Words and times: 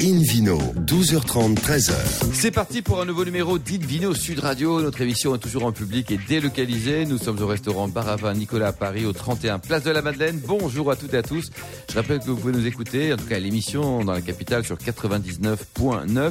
Invino, 0.00 0.58
12h30, 0.86 1.56
13h. 1.56 1.92
C'est 2.32 2.52
parti 2.52 2.82
pour 2.82 3.00
un 3.00 3.04
nouveau 3.04 3.24
numéro 3.24 3.58
d'Invino 3.58 4.14
Sud 4.14 4.38
Radio. 4.38 4.80
Notre 4.80 5.00
émission 5.00 5.34
est 5.34 5.38
toujours 5.38 5.64
en 5.64 5.72
public 5.72 6.12
et 6.12 6.20
délocalisée. 6.28 7.04
Nous 7.04 7.18
sommes 7.18 7.42
au 7.42 7.48
restaurant 7.48 7.88
Baravin 7.88 8.32
Nicolas 8.34 8.68
à 8.68 8.72
Paris, 8.72 9.06
au 9.06 9.12
31 9.12 9.58
Place 9.58 9.82
de 9.82 9.90
la 9.90 10.00
Madeleine. 10.00 10.38
Bonjour 10.46 10.92
à 10.92 10.96
toutes 10.96 11.14
et 11.14 11.16
à 11.16 11.24
tous. 11.24 11.50
Je 11.90 11.96
rappelle 11.96 12.20
que 12.20 12.26
vous 12.26 12.36
pouvez 12.36 12.52
nous 12.52 12.66
écouter, 12.66 13.12
en 13.12 13.16
tout 13.16 13.24
cas 13.24 13.40
l'émission 13.40 14.04
dans 14.04 14.12
la 14.12 14.20
capitale 14.20 14.64
sur 14.64 14.76
99.9. 14.76 16.30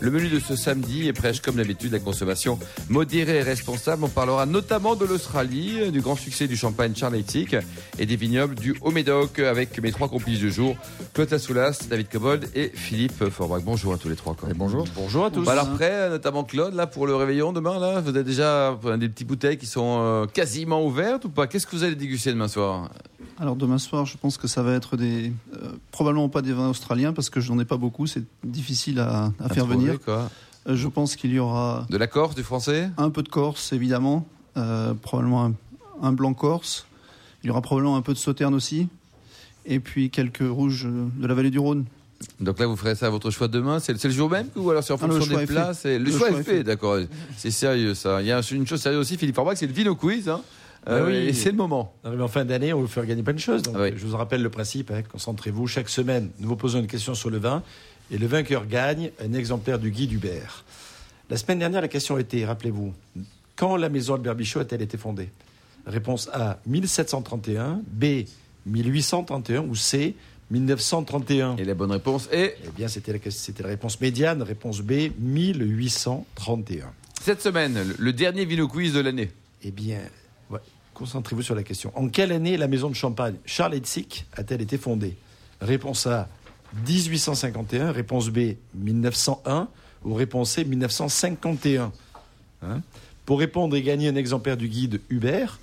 Le 0.00 0.10
menu 0.10 0.28
de 0.28 0.40
ce 0.40 0.56
samedi 0.56 1.06
est 1.06 1.12
prêche 1.12 1.42
comme 1.42 1.56
d'habitude 1.56 1.92
la 1.92 1.98
consommation 1.98 2.58
modérée 2.88 3.38
et 3.38 3.42
responsable. 3.42 4.04
On 4.04 4.08
parlera 4.08 4.46
notamment 4.46 4.96
de 4.96 5.04
l'Australie, 5.04 5.90
du 5.92 6.00
grand 6.00 6.16
succès 6.16 6.46
du 6.48 6.56
champagne 6.56 6.94
Charletic 6.94 7.56
et 7.98 8.06
des 8.06 8.16
vignobles 8.16 8.54
du 8.54 8.74
Haut-Médoc 8.80 9.38
avec 9.38 9.78
mes 9.82 9.92
trois 9.92 10.08
complices 10.08 10.38
du 10.38 10.50
jour, 10.50 10.76
Claude 11.12 11.30
Assoulas, 11.30 11.78
David 11.90 12.08
Cobold 12.08 12.48
et 12.54 12.72
Philippe 12.74 13.01
Forbach. 13.08 13.62
Bonjour 13.64 13.94
à 13.94 13.98
tous 13.98 14.08
les 14.08 14.16
trois. 14.16 14.34
Quoi. 14.34 14.48
bonjour. 14.54 14.84
Bonjour 14.94 15.24
à 15.24 15.30
tous. 15.30 15.44
Bah 15.44 15.52
alors 15.52 15.70
prêt, 15.70 16.08
notamment 16.10 16.44
Claude, 16.44 16.74
là 16.74 16.86
pour 16.86 17.06
le 17.06 17.14
réveillon 17.14 17.52
demain, 17.52 17.78
là, 17.78 18.00
vous 18.00 18.10
avez 18.10 18.24
déjà 18.24 18.78
des 18.98 19.08
petites 19.08 19.26
bouteilles 19.26 19.58
qui 19.58 19.66
sont 19.66 19.98
euh, 20.00 20.26
quasiment 20.26 20.84
ouvertes 20.84 21.24
ou 21.24 21.28
pas? 21.28 21.46
Qu'est-ce 21.46 21.66
que 21.66 21.76
vous 21.76 21.84
allez 21.84 21.94
déguster 21.94 22.32
demain 22.32 22.48
soir? 22.48 22.90
Alors 23.38 23.56
demain 23.56 23.78
soir, 23.78 24.06
je 24.06 24.16
pense 24.16 24.36
que 24.36 24.46
ça 24.46 24.62
va 24.62 24.74
être 24.74 24.96
des 24.96 25.32
euh, 25.54 25.72
probablement 25.90 26.28
pas 26.28 26.42
des 26.42 26.52
vins 26.52 26.68
australiens 26.68 27.12
parce 27.12 27.30
que 27.30 27.40
je 27.40 27.52
n'en 27.52 27.58
ai 27.60 27.64
pas 27.64 27.76
beaucoup, 27.76 28.06
c'est 28.06 28.24
difficile 28.44 29.00
à, 29.00 29.32
faire 29.52 29.66
venir. 29.66 30.00
Quoi. 30.00 30.30
Euh, 30.68 30.76
je 30.76 30.88
pense 30.88 31.16
qu'il 31.16 31.32
y 31.32 31.38
aura 31.38 31.86
de 31.90 31.96
la 31.96 32.06
Corse, 32.06 32.34
du 32.34 32.42
français, 32.42 32.90
un 32.96 33.10
peu 33.10 33.22
de 33.22 33.28
Corse 33.28 33.72
évidemment, 33.72 34.26
probablement 35.02 35.46
un, 35.46 35.54
un, 36.02 36.12
blanc 36.12 36.34
Corse. 36.34 36.86
Il 37.42 37.48
y 37.48 37.50
aura 37.50 37.62
probablement 37.62 37.96
un 37.96 38.02
peu 38.02 38.12
de 38.12 38.18
Sauterne 38.18 38.54
aussi, 38.54 38.88
et 39.66 39.80
puis 39.80 40.10
quelques 40.10 40.48
rouges 40.48 40.86
de 40.86 41.26
la 41.26 41.34
vallée 41.34 41.50
du 41.50 41.58
Rhône. 41.58 41.86
Donc 42.40 42.58
là, 42.58 42.66
vous 42.66 42.76
ferez 42.76 42.94
ça 42.94 43.06
à 43.06 43.10
votre 43.10 43.30
choix 43.30 43.48
demain 43.48 43.78
C'est 43.78 44.02
le 44.02 44.10
jour 44.10 44.30
même 44.30 44.48
ou 44.56 44.70
alors 44.70 44.82
c'est 44.82 44.92
en 44.92 44.98
ah, 45.00 45.08
fonction 45.08 45.36
des 45.36 45.46
plats 45.46 45.72
Le, 45.84 46.10
choix, 46.10 46.30
est 46.30 46.42
fait, 46.42 46.64
d'accord. 46.64 46.98
C'est 47.36 47.50
sérieux 47.50 47.94
ça. 47.94 48.20
Il 48.20 48.28
y 48.28 48.32
a 48.32 48.40
une 48.50 48.66
chose 48.66 48.80
sérieuse 48.80 49.00
aussi, 49.00 49.16
Philippe 49.16 49.36
Forbach, 49.36 49.56
c'est 49.56 49.66
le 49.66 49.72
Vino 49.72 49.94
Quiz. 49.94 50.28
Hein. 50.28 50.40
Bah 50.86 51.02
oui. 51.04 51.14
Euh, 51.14 51.28
et 51.28 51.32
c'est 51.32 51.50
le 51.50 51.56
moment. 51.56 51.94
en 52.04 52.28
fin 52.28 52.44
d'année, 52.44 52.72
on 52.72 52.80
veut 52.80 52.86
faire 52.88 53.06
gagner 53.06 53.22
plein 53.22 53.34
de 53.34 53.38
choses. 53.38 53.62
Donc, 53.62 53.76
Je 53.76 54.06
vous 54.06 54.16
rappelle 54.16 54.42
le 54.42 54.50
principe. 54.50 54.90
Hein, 54.90 55.02
concentrez-vous. 55.10 55.66
Chaque 55.68 55.88
semaine, 55.88 56.30
nous 56.40 56.48
vous 56.48 56.56
posons 56.56 56.80
une 56.80 56.86
question 56.86 57.14
sur 57.14 57.30
le 57.30 57.38
vin. 57.38 57.62
Et 58.10 58.18
le 58.18 58.26
vainqueur 58.26 58.66
gagne 58.66 59.10
un 59.24 59.32
exemplaire 59.32 59.78
du 59.78 59.90
guide 59.90 60.12
Hubert. 60.12 60.64
La 61.30 61.36
semaine 61.36 61.60
dernière, 61.60 61.80
la 61.80 61.88
question 61.88 62.18
était, 62.18 62.44
rappelez-vous, 62.44 62.92
quand 63.56 63.76
la 63.76 63.88
maison 63.88 64.14
Albert 64.14 64.34
Bichot 64.34 64.60
a-t-elle 64.60 64.82
été 64.82 64.98
fondée? 64.98 65.30
Réponse 65.86 66.28
A, 66.32 66.58
1731, 66.66 67.80
B, 67.86 68.24
1831 68.66 69.62
ou 69.62 69.74
C, 69.74 70.14
1931. 70.52 71.56
Et 71.56 71.64
la 71.64 71.74
bonne 71.74 71.90
réponse 71.90 72.28
est 72.30 72.58
Eh 72.64 72.70
bien, 72.76 72.86
c'était 72.88 73.12
la, 73.12 73.18
la 73.60 73.66
réponse 73.66 74.00
médiane. 74.00 74.42
Réponse 74.42 74.80
B, 74.80 75.10
1831. 75.18 76.92
Cette 77.22 77.40
semaine, 77.40 77.94
le 77.98 78.12
dernier 78.12 78.44
vino 78.44 78.68
quiz 78.68 78.92
de 78.92 79.00
l'année. 79.00 79.30
Eh 79.62 79.70
bien, 79.70 80.00
concentrez-vous 80.92 81.42
sur 81.42 81.54
la 81.54 81.62
question. 81.62 81.90
En 81.94 82.08
quelle 82.08 82.32
année 82.32 82.56
la 82.56 82.68
maison 82.68 82.90
de 82.90 82.94
champagne 82.94 83.36
Charles 83.46 83.74
Hetzig 83.74 84.24
a-t-elle 84.34 84.60
été 84.60 84.76
fondée? 84.76 85.16
Réponse 85.60 86.06
A, 86.06 86.28
1851. 86.86 87.92
Réponse 87.92 88.28
B, 88.28 88.56
1901. 88.74 89.68
Ou 90.04 90.14
réponse 90.14 90.50
C, 90.50 90.64
1951. 90.64 91.92
Hein? 92.62 92.82
Pour 93.24 93.38
répondre 93.38 93.74
et 93.76 93.82
gagner 93.82 94.08
un 94.08 94.16
exemplaire 94.16 94.56
du 94.56 94.68
guide 94.68 95.00
Hubert, 95.08 95.60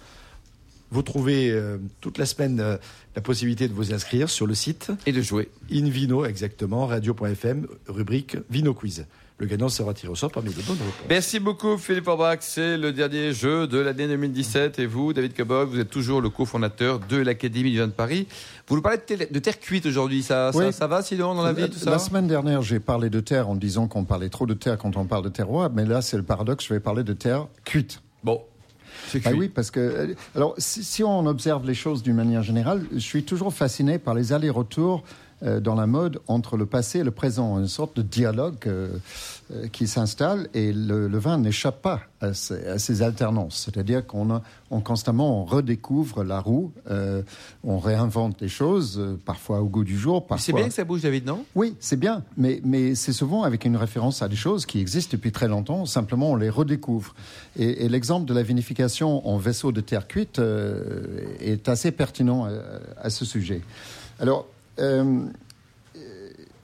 vous 0.91 1.01
trouvez 1.01 1.51
euh, 1.51 1.77
toute 2.01 2.17
la 2.17 2.25
semaine 2.25 2.59
euh, 2.59 2.77
la 3.15 3.21
possibilité 3.21 3.67
de 3.67 3.73
vous 3.73 3.93
inscrire 3.93 4.29
sur 4.29 4.47
le 4.47 4.55
site. 4.55 4.91
Et 5.05 5.11
de 5.11 5.21
jouer. 5.21 5.49
Invino, 5.71 6.25
exactement, 6.25 6.87
radio.fm, 6.87 7.67
rubrique 7.87 8.37
Vino 8.49 8.73
Quiz. 8.73 9.05
Le 9.39 9.45
gagnant 9.45 9.69
sera 9.69 9.93
tiré 9.93 10.11
au 10.11 10.15
sort 10.15 10.31
parmi 10.31 10.49
les 10.49 10.61
bonnes 10.63 10.75
réponses. 10.75 11.05
Merci 11.07 11.39
beaucoup 11.39 11.77
Philippe 11.77 12.09
Orbach. 12.09 12.39
C'est 12.41 12.75
le 12.75 12.91
dernier 12.91 13.31
jeu 13.31 13.67
de 13.67 13.77
l'année 13.77 14.05
2017. 14.05 14.79
Et 14.79 14.85
vous, 14.85 15.13
David 15.13 15.33
Cabot, 15.33 15.65
vous 15.65 15.79
êtes 15.79 15.89
toujours 15.89 16.19
le 16.19 16.29
cofondateur 16.29 16.99
de 16.99 17.15
l'Académie 17.15 17.71
du 17.71 17.77
vin 17.77 17.87
de 17.87 17.93
Paris. 17.93 18.27
Vous 18.67 18.75
nous 18.75 18.81
parlez 18.81 18.97
de, 18.97 19.39
terre 19.39 19.57
cuite 19.61 19.85
aujourd'hui. 19.85 20.23
Ça, 20.23 20.51
ça, 20.73 20.87
va 20.87 21.01
sinon 21.01 21.35
dans 21.35 21.43
la 21.43 21.53
vie 21.53 21.69
tout 21.69 21.79
ça 21.79 21.89
La 21.89 21.99
semaine 21.99 22.27
dernière, 22.27 22.61
j'ai 22.61 22.81
parlé 22.81 23.09
de 23.09 23.21
terre 23.21 23.47
en 23.47 23.55
disant 23.55 23.87
qu'on 23.87 24.03
parlait 24.03 24.27
trop 24.27 24.45
de 24.45 24.53
terre 24.53 24.77
quand 24.77 24.97
on 24.97 25.05
parle 25.05 25.23
de 25.23 25.29
terroir. 25.29 25.69
Mais 25.73 25.85
là, 25.85 26.01
c'est 26.01 26.17
le 26.17 26.23
paradoxe. 26.23 26.65
Je 26.67 26.73
vais 26.73 26.81
parler 26.81 27.05
de 27.05 27.13
terre 27.13 27.47
cuite. 27.63 28.01
Bon, 28.25 28.41
bah 29.23 29.31
oui, 29.35 29.49
parce 29.49 29.71
que 29.71 29.79
euh, 29.79 30.13
alors 30.35 30.55
si, 30.57 31.03
on 31.03 31.25
observe 31.25 31.65
les 31.65 31.73
choses 31.73 32.03
d'une 32.03 32.15
manière 32.15 32.43
générale, 32.43 32.83
je 32.93 32.99
suis 32.99 33.23
toujours 33.23 33.53
fasciné 33.53 33.99
par 33.99 34.13
les 34.13 34.33
allers-retours 34.33 35.03
dans 35.41 35.75
la 35.75 35.87
mode 35.87 36.19
entre 36.27 36.57
le 36.57 36.65
passé 36.65 36.99
et 36.99 37.03
le 37.03 37.11
présent, 37.11 37.59
une 37.59 37.67
sorte 37.67 37.95
de 37.97 38.01
dialogue 38.01 38.57
euh, 38.67 38.89
euh, 39.51 39.67
qui 39.67 39.87
s'installe 39.87 40.47
et 40.53 40.73
le, 40.73 41.07
vin 41.17 41.37
n'échappe 41.37 41.81
pas 41.81 42.01
à 42.21 42.33
ces, 42.33 43.01
alternances. 43.01 43.63
C'est-à-dire 43.65 44.05
qu'on 44.05 44.41
on 44.71 44.81
constamment 44.81 45.41
on 45.41 45.45
redécouvre 45.45 46.23
la 46.23 46.39
roue, 46.39 46.73
on 47.63 47.79
réinvente 47.79 48.41
les 48.41 48.47
choses, 48.49 49.01
parfois 49.25 49.61
au 49.61 49.65
goût 49.65 49.83
du 49.83 49.97
jour. 49.97 50.25
Parfois... 50.27 50.43
C'est 50.43 50.53
bien 50.53 50.67
que 50.67 50.73
ça 50.73 50.83
bouge, 50.83 51.01
David, 51.01 51.25
non? 51.25 51.45
Oui, 51.55 51.75
c'est 51.79 51.99
bien, 51.99 52.23
mais, 52.37 52.61
mais 52.63 52.95
c'est 52.95 53.13
souvent 53.13 53.43
avec 53.43 53.65
une 53.65 53.77
référence 53.77 54.21
à 54.21 54.27
des 54.27 54.35
choses 54.35 54.65
qui 54.65 54.79
existent 54.79 55.11
depuis 55.13 55.31
très 55.31 55.47
longtemps, 55.47 55.85
simplement 55.85 56.31
on 56.31 56.35
les 56.35 56.49
redécouvre. 56.49 57.15
Et, 57.57 57.85
et 57.85 57.89
l'exemple 57.89 58.25
de 58.25 58.33
la 58.33 58.43
vinification 58.43 59.27
en 59.27 59.37
vaisseau 59.37 59.71
de 59.71 59.81
terre 59.81 60.07
cuite 60.07 60.41
est 61.39 61.69
assez 61.69 61.91
pertinent 61.91 62.45
à, 62.45 62.51
à 63.01 63.09
ce 63.09 63.25
sujet. 63.25 63.61
Alors, 64.19 64.45
euh, 64.45 64.58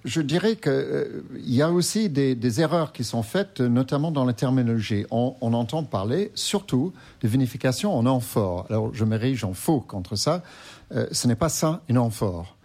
je 0.06 0.22
dirais 0.22 0.56
qu'il 0.56 0.72
euh, 0.72 1.22
y 1.40 1.62
a 1.64 1.72
aussi 1.72 2.10
des, 2.10 2.62
erreurs 2.62 2.94
qui 2.94 3.04
sont 3.04 3.24
faites, 3.24 3.60
notamment 3.60 4.12
dans 4.12 4.24
la 4.24 4.34
terminologie. 4.34 5.06
On, 5.10 5.36
entend 5.42 5.84
parler 5.84 6.32
surtout 6.36 6.94
de 7.22 7.28
vinification 7.28 7.98
en 7.98 8.06
amphore. 8.06 8.68
Alors, 8.70 8.94
je 8.94 9.04
m'érige 9.04 9.44
en 9.44 9.54
faux 9.54 9.80
contre 9.80 10.16
ça. 10.16 10.44
Euh, 10.94 11.08
ce 11.12 11.28
n'est 11.28 11.36
pas 11.36 11.50
ça 11.50 11.82
une 11.90 11.98
amphore. 11.98 12.56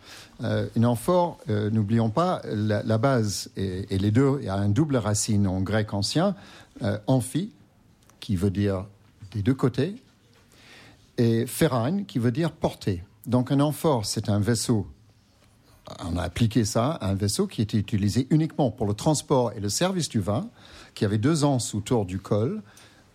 une 0.77 0.87
amphore, 0.87 1.39
n'oublions 1.49 2.11
pas, 2.11 2.43
la, 2.45 2.99
base 2.99 3.51
et, 3.57 3.99
les 3.99 4.11
deux, 4.11 4.39
il 4.41 4.47
y 4.47 4.49
a 4.49 4.55
un 4.55 4.69
double 4.69 4.97
racine 4.97 5.47
en 5.47 5.61
grec 5.61 5.93
ancien, 5.93 6.35
amphi, 7.07 7.53
qui 8.21 8.37
veut 8.37 8.51
dire 8.51 8.87
des 9.33 9.43
deux 9.43 9.55
côtés, 9.55 9.97
et 11.19 11.47
ferragne, 11.47 12.05
qui 12.07 12.19
veut 12.19 12.33
dire 12.33 12.53
porter. 12.53 13.05
Donc 13.27 13.53
un 13.53 13.61
amphore, 13.61 14.07
c'est 14.07 14.31
un 14.31 14.41
vaisseau 14.41 14.87
on 16.05 16.17
a 16.17 16.23
appliqué 16.23 16.65
ça 16.65 16.93
à 16.93 17.11
un 17.11 17.15
vaisseau 17.15 17.47
qui 17.47 17.63
était 17.63 17.79
utilisé 17.79 18.27
uniquement 18.31 18.71
pour 18.71 18.87
le 18.87 18.95
transport 18.95 19.53
et 19.53 19.61
le 19.61 19.69
service 19.69 20.09
du 20.09 20.21
vin, 20.21 20.49
qui 20.95 21.05
avait 21.05 21.19
deux 21.19 21.45
anses 21.45 21.75
autour 21.75 22.05
du 22.05 22.19
col, 22.19 22.63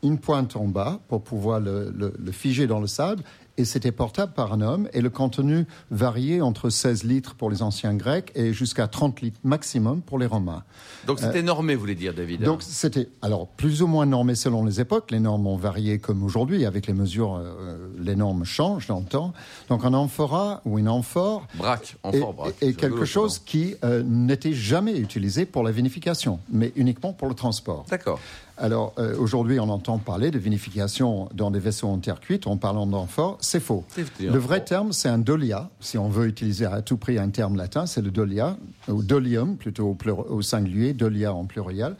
une 0.04 0.20
pointe 0.20 0.56
en 0.56 0.68
bas 0.68 1.00
pour 1.08 1.24
pouvoir 1.24 1.60
le 1.60 2.32
figer 2.32 2.68
dans 2.68 2.80
le 2.80 2.88
sable 2.88 3.24
et 3.58 3.66
c'était 3.66 3.92
portable 3.92 4.34
par 4.34 4.54
un 4.54 4.62
homme 4.62 4.90
et 4.94 5.02
le 5.02 5.10
contenu 5.10 5.66
variait 5.92 6.42
entre 6.42 6.70
16 6.70 7.04
litres 7.04 7.36
pour 7.36 7.50
les 7.50 7.62
anciens 7.62 7.94
grecs 7.94 8.32
et 8.36 8.54
jusqu'à 8.54 8.88
30 8.88 9.22
litres 9.22 9.40
maximum 9.44 10.02
pour 10.02 10.20
les 10.20 10.26
romains. 10.26 10.64
Donc 11.08 11.20
c'était 11.20 11.40
euh, 11.40 11.44
normé, 11.44 11.76
vous 11.76 11.82
voulez 11.82 11.96
dire, 11.96 12.14
David 12.14 12.44
Donc 12.44 12.64
c'était, 12.64 13.10
alors 13.22 13.48
plus 13.48 13.82
ou 13.82 13.88
moins 13.88 14.06
normé 14.06 14.36
selon 14.36 14.66
les 14.66 14.82
époques. 14.82 15.12
Les 15.12 15.20
normes 15.20 15.48
ont 15.48 15.58
varié 15.58 16.00
comme 16.00 16.24
aujourd'hui. 16.24 16.66
Avec 16.66 16.88
les 16.88 16.94
mesures, 16.94 17.36
euh, 17.36 17.88
les 17.98 18.16
normes 18.16 18.44
changent 18.44 18.88
dans 18.88 19.00
le 19.00 19.06
temps. 19.06 19.34
Donc 19.70 19.86
un 19.86 19.94
amphora 19.94 20.62
ou 20.66 20.80
une 20.80 20.90
amphore. 20.90 21.48
Braque, 21.56 21.96
amphore, 22.04 22.34
braque. 22.34 22.56
Et, 22.62 22.74
quelque 22.74 23.06
chose 23.06 23.40
qui 23.40 23.76
euh, 23.84 24.04
n'était 24.04 24.54
jamais 24.54 24.98
utilisé 24.98 25.46
pour 25.46 25.64
la 25.64 25.72
vinification, 25.72 26.40
mais 26.50 26.72
uniquement 26.76 27.14
pour 27.14 27.28
le 27.28 27.36
transport. 27.36 27.86
D'accord. 27.90 28.20
Alors 28.58 28.94
aujourd'hui, 29.20 29.60
on 29.60 29.70
entend 29.70 29.98
parler 29.98 30.32
de 30.32 30.40
vinification 30.40 31.28
dans 31.34 31.52
des 31.52 31.60
vaisseaux 31.60 31.90
en 31.90 31.98
terre 31.98 32.20
cuite 32.20 32.48
en 32.48 32.58
parlant 32.58 32.88
d'amphore 32.88 33.38
c'est 33.42 33.60
faux. 33.60 33.84
Le 34.20 34.38
vrai 34.38 34.64
terme, 34.64 34.92
c'est 34.92 35.10
un 35.10 35.18
dolia. 35.18 35.70
Si 35.80 35.98
on 35.98 36.10
veut 36.10 36.28
utiliser 36.28 36.66
à 36.66 36.82
tout 36.82 36.98
prix 36.98 37.18
un 37.18 37.30
terme 37.30 37.56
latin, 37.56 37.86
c'est 37.86 38.02
le 38.02 38.12
dolia, 38.12 38.58
ou 38.88 39.04
dolium 39.04 39.58
plutôt 39.58 39.98
au, 40.30 40.42
singulier, 40.42 40.94
dolia 40.94 41.34
en 41.34 41.46
pluriel. 41.46 41.96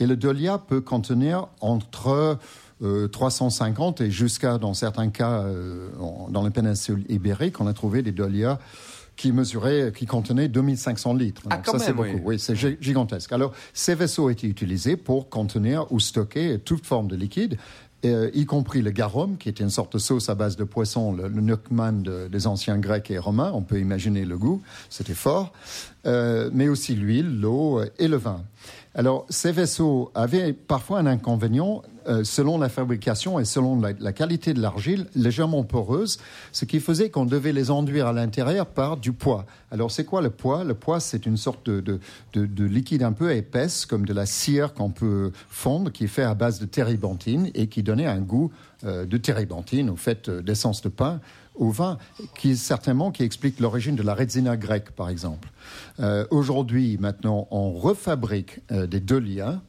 Et 0.00 0.06
le 0.06 0.16
dolia 0.16 0.58
peut 0.58 0.80
contenir 0.80 1.48
entre 1.60 2.38
350 3.12 4.00
euh, 4.00 4.04
et 4.04 4.10
jusqu'à, 4.10 4.58
dans 4.58 4.74
certains 4.74 5.10
cas, 5.10 5.42
euh, 5.42 5.88
dans 6.28 6.42
la 6.42 6.50
péninsule 6.50 7.04
ibérique, 7.08 7.60
on 7.60 7.66
a 7.66 7.72
trouvé 7.72 8.02
des 8.02 8.12
dolias 8.12 8.58
qui 9.16 9.32
mesuraient, 9.32 9.92
qui 9.94 10.06
contenaient 10.06 10.48
2500 10.48 11.14
litres. 11.14 11.42
Ah, 11.50 11.60
ça, 11.64 11.78
c'est 11.78 11.92
beaucoup. 11.92 12.20
Oui, 12.24 12.38
c'est 12.38 12.56
gigantesque. 12.80 13.32
Alors, 13.32 13.52
ces 13.72 13.94
vaisseaux 13.94 14.30
étaient 14.30 14.46
utilisés 14.46 14.96
pour 14.96 15.28
contenir 15.28 15.90
ou 15.92 16.00
stocker 16.00 16.58
toute 16.58 16.86
forme 16.86 17.08
de 17.08 17.16
liquide. 17.16 17.58
Euh, 18.04 18.30
y 18.34 18.44
compris 18.44 18.82
le 18.82 18.90
garum, 18.90 19.38
qui 19.38 19.48
était 19.48 19.64
une 19.64 19.70
sorte 19.70 19.94
de 19.94 19.98
sauce 19.98 20.28
à 20.28 20.34
base 20.34 20.56
de 20.56 20.64
poisson, 20.64 21.12
le, 21.12 21.28
le 21.28 22.28
des 22.28 22.46
anciens 22.46 22.76
Grecs 22.76 23.10
et 23.10 23.18
Romains. 23.18 23.50
On 23.54 23.62
peut 23.62 23.80
imaginer 23.80 24.26
le 24.26 24.36
goût, 24.36 24.62
c'était 24.90 25.14
fort. 25.14 25.52
Euh, 26.06 26.50
mais 26.52 26.68
aussi 26.68 26.94
l'huile, 26.94 27.40
l'eau 27.40 27.80
et 27.98 28.08
le 28.08 28.16
vin. 28.16 28.42
Alors, 28.94 29.24
ces 29.30 29.52
vaisseaux 29.52 30.10
avaient 30.14 30.52
parfois 30.52 30.98
un 30.98 31.06
inconvénient 31.06 31.82
euh, 32.06 32.22
selon 32.24 32.58
la 32.58 32.68
fabrication 32.68 33.38
et 33.38 33.44
selon 33.44 33.80
la, 33.80 34.12
qualité 34.12 34.52
de 34.52 34.60
l'argile, 34.60 35.06
légèrement 35.14 35.64
poreuse, 35.64 36.18
ce 36.52 36.64
qui 36.64 36.80
faisait 36.80 37.08
qu'on 37.08 37.24
devait 37.24 37.52
les 37.52 37.70
enduire 37.70 38.06
à 38.06 38.12
l'intérieur 38.12 38.66
par 38.66 38.96
du 38.96 39.12
poids. 39.12 39.46
Alors, 39.70 39.90
c'est 39.90 40.04
quoi 40.04 40.20
le 40.20 40.30
poids? 40.30 40.64
Le 40.64 40.74
poids, 40.74 41.00
c'est 41.00 41.24
une 41.24 41.36
sorte 41.36 41.64
de, 41.68 41.80
de, 41.80 42.00
de, 42.34 42.46
de 42.46 42.64
liquide 42.64 43.02
un 43.02 43.12
peu 43.12 43.34
épaisse, 43.34 43.86
comme 43.86 44.04
de 44.04 44.12
la 44.12 44.26
cire 44.26 44.74
qu'on 44.74 44.90
peut 44.90 45.32
fondre, 45.48 45.90
qui 45.90 46.04
est 46.04 46.08
fait 46.08 46.22
à 46.22 46.34
base 46.34 46.58
de 46.58 46.66
térébenthine 46.66 47.50
et 47.54 47.68
qui 47.68 47.82
donnait 47.82 48.06
un 48.06 48.20
goût 48.20 48.52
euh, 48.84 49.06
de 49.06 49.16
térébenthine 49.16 49.88
au 49.88 49.96
fait 49.96 50.28
euh, 50.28 50.42
d'essence 50.42 50.82
de 50.82 50.90
pain 50.90 51.20
au 51.54 51.70
vin, 51.70 51.98
qui 52.36 52.56
certainement 52.56 53.12
qui 53.12 53.22
explique 53.22 53.60
l'origine 53.60 53.94
de 53.94 54.02
la 54.02 54.12
retsina 54.12 54.56
grecque, 54.56 54.90
par 54.90 55.08
exemple. 55.08 55.50
Aujourd'hui, 56.32 56.98
maintenant, 56.98 57.46
on 57.52 57.70
refabrique 57.70 58.60
des 58.72 58.98
deux 58.98 59.20
liens. 59.20 59.62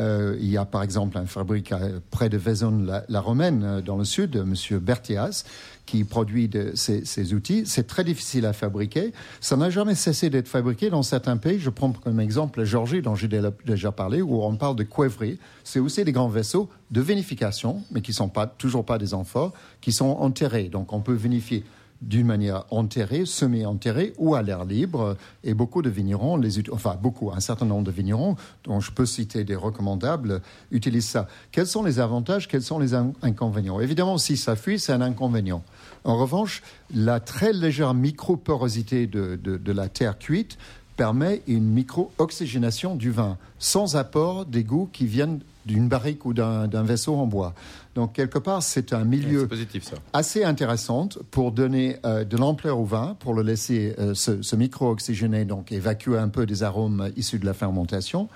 Euh, 0.00 0.36
il 0.40 0.48
y 0.50 0.56
a 0.56 0.64
par 0.64 0.82
exemple 0.82 1.18
un 1.18 1.26
fabrique 1.26 1.70
à- 1.72 1.78
près 2.10 2.28
de 2.30 2.38
Vaison-la-Romaine, 2.38 3.62
euh, 3.64 3.80
dans 3.82 3.96
le 3.98 4.04
sud, 4.04 4.34
M. 4.36 4.54
Berthias, 4.78 5.44
qui 5.86 6.04
produit 6.04 6.48
ces, 6.74 7.34
outils. 7.34 7.64
C'est 7.66 7.86
très 7.86 8.04
difficile 8.04 8.46
à 8.46 8.52
fabriquer. 8.52 9.12
Ça 9.40 9.56
n'a 9.56 9.70
jamais 9.70 9.94
cessé 9.94 10.30
d'être 10.30 10.48
fabriqué 10.48 10.88
dans 10.88 11.02
certains 11.02 11.36
pays. 11.36 11.58
Je 11.58 11.68
prends 11.70 11.92
comme 11.92 12.20
exemple 12.20 12.60
la 12.60 12.64
Géorgie, 12.64 13.02
dont 13.02 13.14
j'ai 13.14 13.28
dé- 13.28 13.42
déjà 13.66 13.92
parlé, 13.92 14.22
où 14.22 14.42
on 14.42 14.56
parle 14.56 14.76
de 14.76 14.84
cuivrerie. 14.84 15.38
C'est 15.64 15.80
aussi 15.80 16.04
des 16.04 16.12
grands 16.12 16.28
vaisseaux 16.28 16.68
de 16.90 17.00
vinification, 17.00 17.82
mais 17.90 18.00
qui 18.02 18.12
ne 18.12 18.16
sont 18.16 18.30
toujours 18.56 18.84
pas 18.84 18.98
des 18.98 19.14
amphores, 19.14 19.52
qui 19.80 19.92
sont 19.92 20.06
enterrés. 20.20 20.68
Donc 20.68 20.92
on 20.92 21.00
peut 21.00 21.14
vinifier 21.14 21.64
d'une 22.00 22.26
manière 22.26 22.64
enterrée, 22.70 23.26
semi-enterrée 23.26 24.14
ou 24.18 24.34
à 24.34 24.42
l'air 24.42 24.64
libre. 24.64 25.16
Et 25.44 25.54
beaucoup 25.54 25.82
de 25.82 25.90
vignerons, 25.90 26.36
les, 26.36 26.58
enfin 26.70 26.96
beaucoup, 27.00 27.30
un 27.30 27.40
certain 27.40 27.66
nombre 27.66 27.84
de 27.84 27.90
vignerons, 27.90 28.36
dont 28.64 28.80
je 28.80 28.90
peux 28.90 29.06
citer 29.06 29.44
des 29.44 29.56
recommandables, 29.56 30.40
utilisent 30.70 31.08
ça. 31.08 31.28
Quels 31.52 31.66
sont 31.66 31.82
les 31.82 32.00
avantages, 32.00 32.48
quels 32.48 32.62
sont 32.62 32.78
les 32.78 32.94
in- 32.94 33.12
inconvénients? 33.22 33.80
Évidemment, 33.80 34.18
si 34.18 34.36
ça 34.36 34.56
fuit, 34.56 34.78
c'est 34.78 34.92
un 34.92 35.02
inconvénient. 35.02 35.62
En 36.04 36.16
revanche, 36.16 36.62
la 36.94 37.20
très 37.20 37.52
légère 37.52 37.92
microporosité 37.92 39.06
de, 39.06 39.38
de, 39.42 39.58
de 39.58 39.72
la 39.72 39.88
terre 39.88 40.18
cuite 40.18 40.56
permet 40.96 41.42
une 41.46 41.64
micro-oxygénation 41.64 42.94
du 42.94 43.10
vin, 43.10 43.38
sans 43.58 43.96
apport 43.96 44.46
des 44.46 44.64
goûts 44.64 44.88
qui 44.92 45.06
viennent 45.06 45.40
d'une 45.66 45.88
barrique 45.88 46.24
ou 46.24 46.32
d'un 46.32 46.82
vaisseau 46.82 47.16
en 47.16 47.26
bois. 47.26 47.54
Donc, 47.96 48.12
quelque 48.12 48.38
part, 48.38 48.62
c'est 48.62 48.92
un 48.92 49.04
milieu 49.04 49.40
C'est 49.40 49.48
positif 49.48 49.82
ça. 49.84 49.96
assez 50.12 50.44
intéressante 50.44 51.18
pour 51.32 51.50
donner 51.50 51.96
euh, 52.04 52.24
de 52.24 52.36
l'ampleur 52.36 52.78
au 52.78 52.84
vin, 52.84 53.16
pour 53.18 53.34
le 53.34 53.42
laisser 53.42 53.94
euh, 53.98 54.14
se, 54.14 54.42
se 54.42 54.54
micro-oxygéner, 54.56 55.44
donc 55.44 55.72
évacuer 55.72 56.16
un 56.16 56.28
peu 56.28 56.46
des 56.46 56.62
arômes 56.62 57.10
issus 57.16 57.40
de 57.40 57.46
la 57.46 57.52
fermentation, 57.52 58.28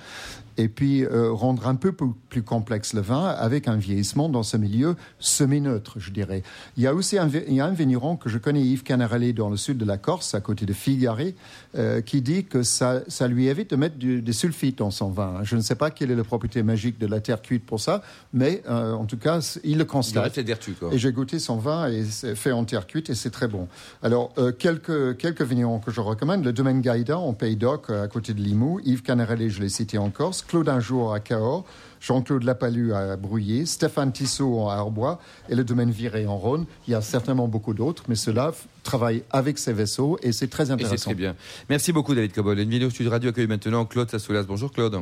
et 0.57 0.69
puis 0.69 1.05
euh, 1.05 1.33
rendre 1.33 1.67
un 1.69 1.75
peu 1.77 1.93
plus, 1.93 2.11
plus 2.29 2.43
complexe 2.43 2.95
le 2.95 3.01
vin 3.01 3.27
avec 3.27 3.67
un 3.69 3.77
vieillissement 3.77 4.29
dans 4.29 4.43
ce 4.43 4.57
milieu 4.57 4.97
semi-neutre, 5.19 5.99
je 5.99 6.11
dirais. 6.11 6.43
Il 6.77 6.83
y 6.83 6.87
a 6.89 6.95
aussi 6.95 7.19
un, 7.19 7.29
il 7.29 7.55
y 7.55 7.61
a 7.61 7.67
un 7.67 7.73
vigneron 7.73 8.17
que 8.17 8.29
je 8.29 8.39
connais, 8.39 8.61
Yves 8.63 8.83
Canarelli, 8.83 9.33
dans 9.35 9.51
le 9.51 9.57
sud 9.57 9.79
de 9.79 9.85
la 9.85 9.99
Corse, 9.99 10.35
à 10.35 10.41
côté 10.41 10.67
de 10.67 10.73
Figaré, 10.73 11.35
euh, 11.77 12.01
qui 12.01 12.21
dit 12.23 12.45
que 12.45 12.63
ça, 12.65 13.03
ça 13.09 13.29
lui 13.29 13.47
évite 13.49 13.71
de 13.71 13.77
mettre 13.77 13.97
du- 13.97 14.21
des 14.23 14.33
sulfites 14.33 14.79
dans 14.79 14.91
son 14.91 15.11
vin. 15.11 15.41
Je 15.43 15.57
ne 15.57 15.61
sais 15.61 15.75
pas 15.77 15.91
quelle 15.91 16.11
est 16.11 16.17
la 16.17 16.25
propriété 16.25 16.63
magique 16.63 16.99
de 16.99 17.07
la 17.07 17.14
terre 17.21 17.43
cuite 17.43 17.65
pour 17.67 17.81
ça, 17.81 18.03
mais 18.33 18.63
euh, 18.69 18.93
en 18.93 19.05
tout 19.05 19.17
cas, 19.19 19.39
il 19.65 19.79
le 19.79 19.85
Il 19.85 19.87
constate. 19.87 20.35
des 20.35 20.43
vertus 20.43 20.75
quoi. 20.79 20.91
Et 20.93 20.99
j'ai 20.99 21.13
goûté 21.13 21.39
son 21.39 21.57
vin 21.57 21.89
et 21.89 22.05
c'est 22.05 22.35
fait 22.35 22.53
en 22.53 22.65
terre 22.65 22.87
cuite 22.87 23.11
et 23.11 23.15
c'est 23.15 23.31
très 23.31 23.49
bon. 23.49 23.69
Alors, 24.03 24.33
euh, 24.39 24.53
quelques, 24.53 25.17
quelques 25.17 25.43
vignerons 25.43 25.79
que 25.79 25.91
je 25.91 26.01
recommande. 26.01 26.45
Le 26.45 26.53
domaine 26.53 26.81
Gaïda 26.81 27.19
en 27.19 27.33
Pays 27.33 27.57
d'Oc, 27.57 27.91
euh, 27.91 28.05
à 28.05 28.09
côté 28.09 28.35
de 28.35 28.41
Limoux. 28.41 28.81
Yves 28.85 29.03
Canarelli, 29.03 29.51
je 29.51 29.61
l'ai 29.61 29.69
cité 29.69 29.99
en 29.99 30.11
Corse. 30.11 30.43
Claude 30.43 30.69
Unjour 30.69 31.13
à 31.13 31.21
Cahors. 31.21 31.65
Jean-Claude 32.01 32.43
Lapalu 32.45 32.93
à 32.93 33.17
Brouillé. 33.17 33.65
Stéphane 33.65 34.13
Tissot 34.13 34.69
à 34.69 34.75
Arbois. 34.75 35.19
Et 35.49 35.55
le 35.55 35.65
domaine 35.65 35.91
Viré 35.91 36.27
en 36.27 36.37
Rhône. 36.37 36.67
Il 36.87 36.91
y 36.91 36.95
a 36.95 37.01
certainement 37.01 37.49
beaucoup 37.49 37.73
d'autres, 37.73 38.05
mais 38.09 38.15
ceux-là 38.15 38.53
travaillent 38.83 39.23
avec 39.31 39.59
ces 39.59 39.73
vaisseaux 39.73 40.19
et 40.23 40.33
c'est 40.33 40.49
très 40.49 40.65
Et 40.65 40.67
c'est 40.67 40.73
intéressant. 40.75 41.05
très 41.11 41.15
bien. 41.15 41.35
Merci 41.71 41.93
beaucoup 41.93 42.15
David 42.15 42.33
Cobol. 42.35 42.59
Une 42.59 42.69
vidéo 42.69 42.91
Sud 42.91 43.09
Radio 43.09 43.31
accueille 43.31 43.47
maintenant 43.47 43.87
Claude 43.87 44.11
Sassoulas. 44.11 44.43
Bonjour 44.43 44.71
Claude. 44.71 44.95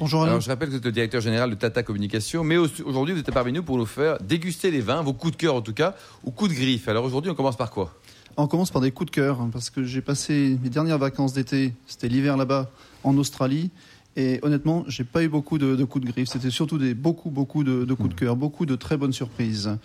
Bonjour 0.00 0.22
Alain. 0.22 0.30
Alors 0.32 0.40
je 0.40 0.48
rappelle 0.48 0.68
que 0.68 0.72
vous 0.72 0.78
êtes 0.78 0.84
le 0.84 0.92
directeur 0.92 1.20
général 1.20 1.50
de 1.50 1.54
Tata 1.54 1.82
Communication, 1.82 2.42
mais 2.42 2.56
au- 2.56 2.66
aujourd'hui 2.84 3.12
vous 3.14 3.20
êtes 3.20 3.30
parmi 3.32 3.52
nous 3.52 3.62
pour 3.62 3.76
nous 3.76 3.84
faire 3.86 4.18
déguster 4.18 4.70
les 4.70 4.80
vins, 4.80 5.02
vos 5.02 5.12
coups 5.12 5.32
de 5.32 5.36
cœur 5.36 5.54
en 5.54 5.60
tout 5.60 5.74
cas, 5.74 5.94
ou 6.24 6.30
coups 6.30 6.50
de 6.50 6.56
griffe. 6.56 6.88
Alors 6.88 7.04
aujourd'hui 7.04 7.30
on 7.30 7.34
commence 7.34 7.56
par 7.56 7.70
quoi? 7.70 7.94
On 8.38 8.46
commence 8.46 8.70
par 8.70 8.80
des 8.80 8.92
coups 8.92 9.10
de 9.10 9.14
cœur, 9.14 9.40
hein, 9.40 9.50
parce 9.52 9.68
que 9.68 9.84
j'ai 9.84 10.00
passé 10.00 10.58
mes 10.62 10.70
dernières 10.70 10.96
vacances 10.98 11.34
d'été, 11.34 11.74
c'était 11.86 12.08
l'hiver 12.08 12.36
là-bas, 12.38 12.70
en 13.04 13.16
Australie. 13.18 13.70
Et 14.16 14.40
honnêtement, 14.42 14.84
j'ai 14.88 15.04
pas 15.04 15.22
eu 15.22 15.28
beaucoup 15.28 15.56
de, 15.58 15.76
de 15.76 15.84
coups 15.84 16.04
de 16.06 16.10
griffe. 16.10 16.28
C'était 16.28 16.50
surtout 16.50 16.78
des 16.78 16.94
beaucoup, 16.94 17.30
beaucoup 17.30 17.62
de, 17.62 17.84
de 17.84 17.94
coups 17.94 18.08
de 18.08 18.14
cœur, 18.14 18.34
beaucoup 18.36 18.66
de 18.66 18.74
très 18.74 18.96
bonnes 18.96 19.12
surprises. 19.12 19.76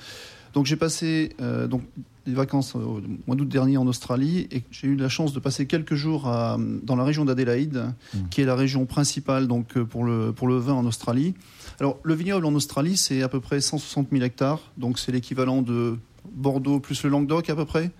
Donc 0.55 0.65
j'ai 0.65 0.75
passé 0.77 1.35
euh, 1.41 1.67
donc 1.67 1.83
des 2.25 2.33
vacances 2.33 2.73
au 2.73 3.01
mois 3.27 3.35
d'août 3.35 3.47
dernier 3.47 3.77
en 3.77 3.85
Australie 3.85 4.47
et 4.51 4.63
j'ai 4.71 4.87
eu 4.87 4.95
la 4.95 5.09
chance 5.09 5.31
de 5.33 5.39
passer 5.39 5.67
quelques 5.67 5.93
jours 5.93 6.27
à- 6.27 6.57
dans 6.81 6.95
la 6.95 7.03
région 7.03 7.23
d'Adélaïde, 7.25 7.93
qui 8.31 8.41
est 8.41 8.45
la 8.45 8.55
région 8.55 8.85
principale 8.87 9.45
donc 9.47 9.77
euh, 9.77 9.85
pour 9.85 10.03
le 10.05 10.31
pour 10.31 10.47
le 10.47 10.57
vin 10.57 10.73
en 10.73 10.85
Australie. 10.85 11.35
Alors 11.79 11.99
le 12.01 12.15
vignoble 12.15 12.45
en 12.47 12.55
Australie 12.55 12.97
c'est 12.97 13.21
à 13.21 13.27
peu 13.29 13.39
près 13.41 13.61
160 13.61 14.07
000 14.11 14.23
hectares, 14.23 14.61
donc 14.77 14.97
c'est 14.97 15.11
l'équivalent 15.11 15.61
de 15.61 15.97
Bordeaux 16.33 16.79
plus 16.79 17.03
le 17.03 17.09
Languedoc 17.11 17.49
à 17.51 17.55
peu 17.55 17.65
près. 17.65 17.91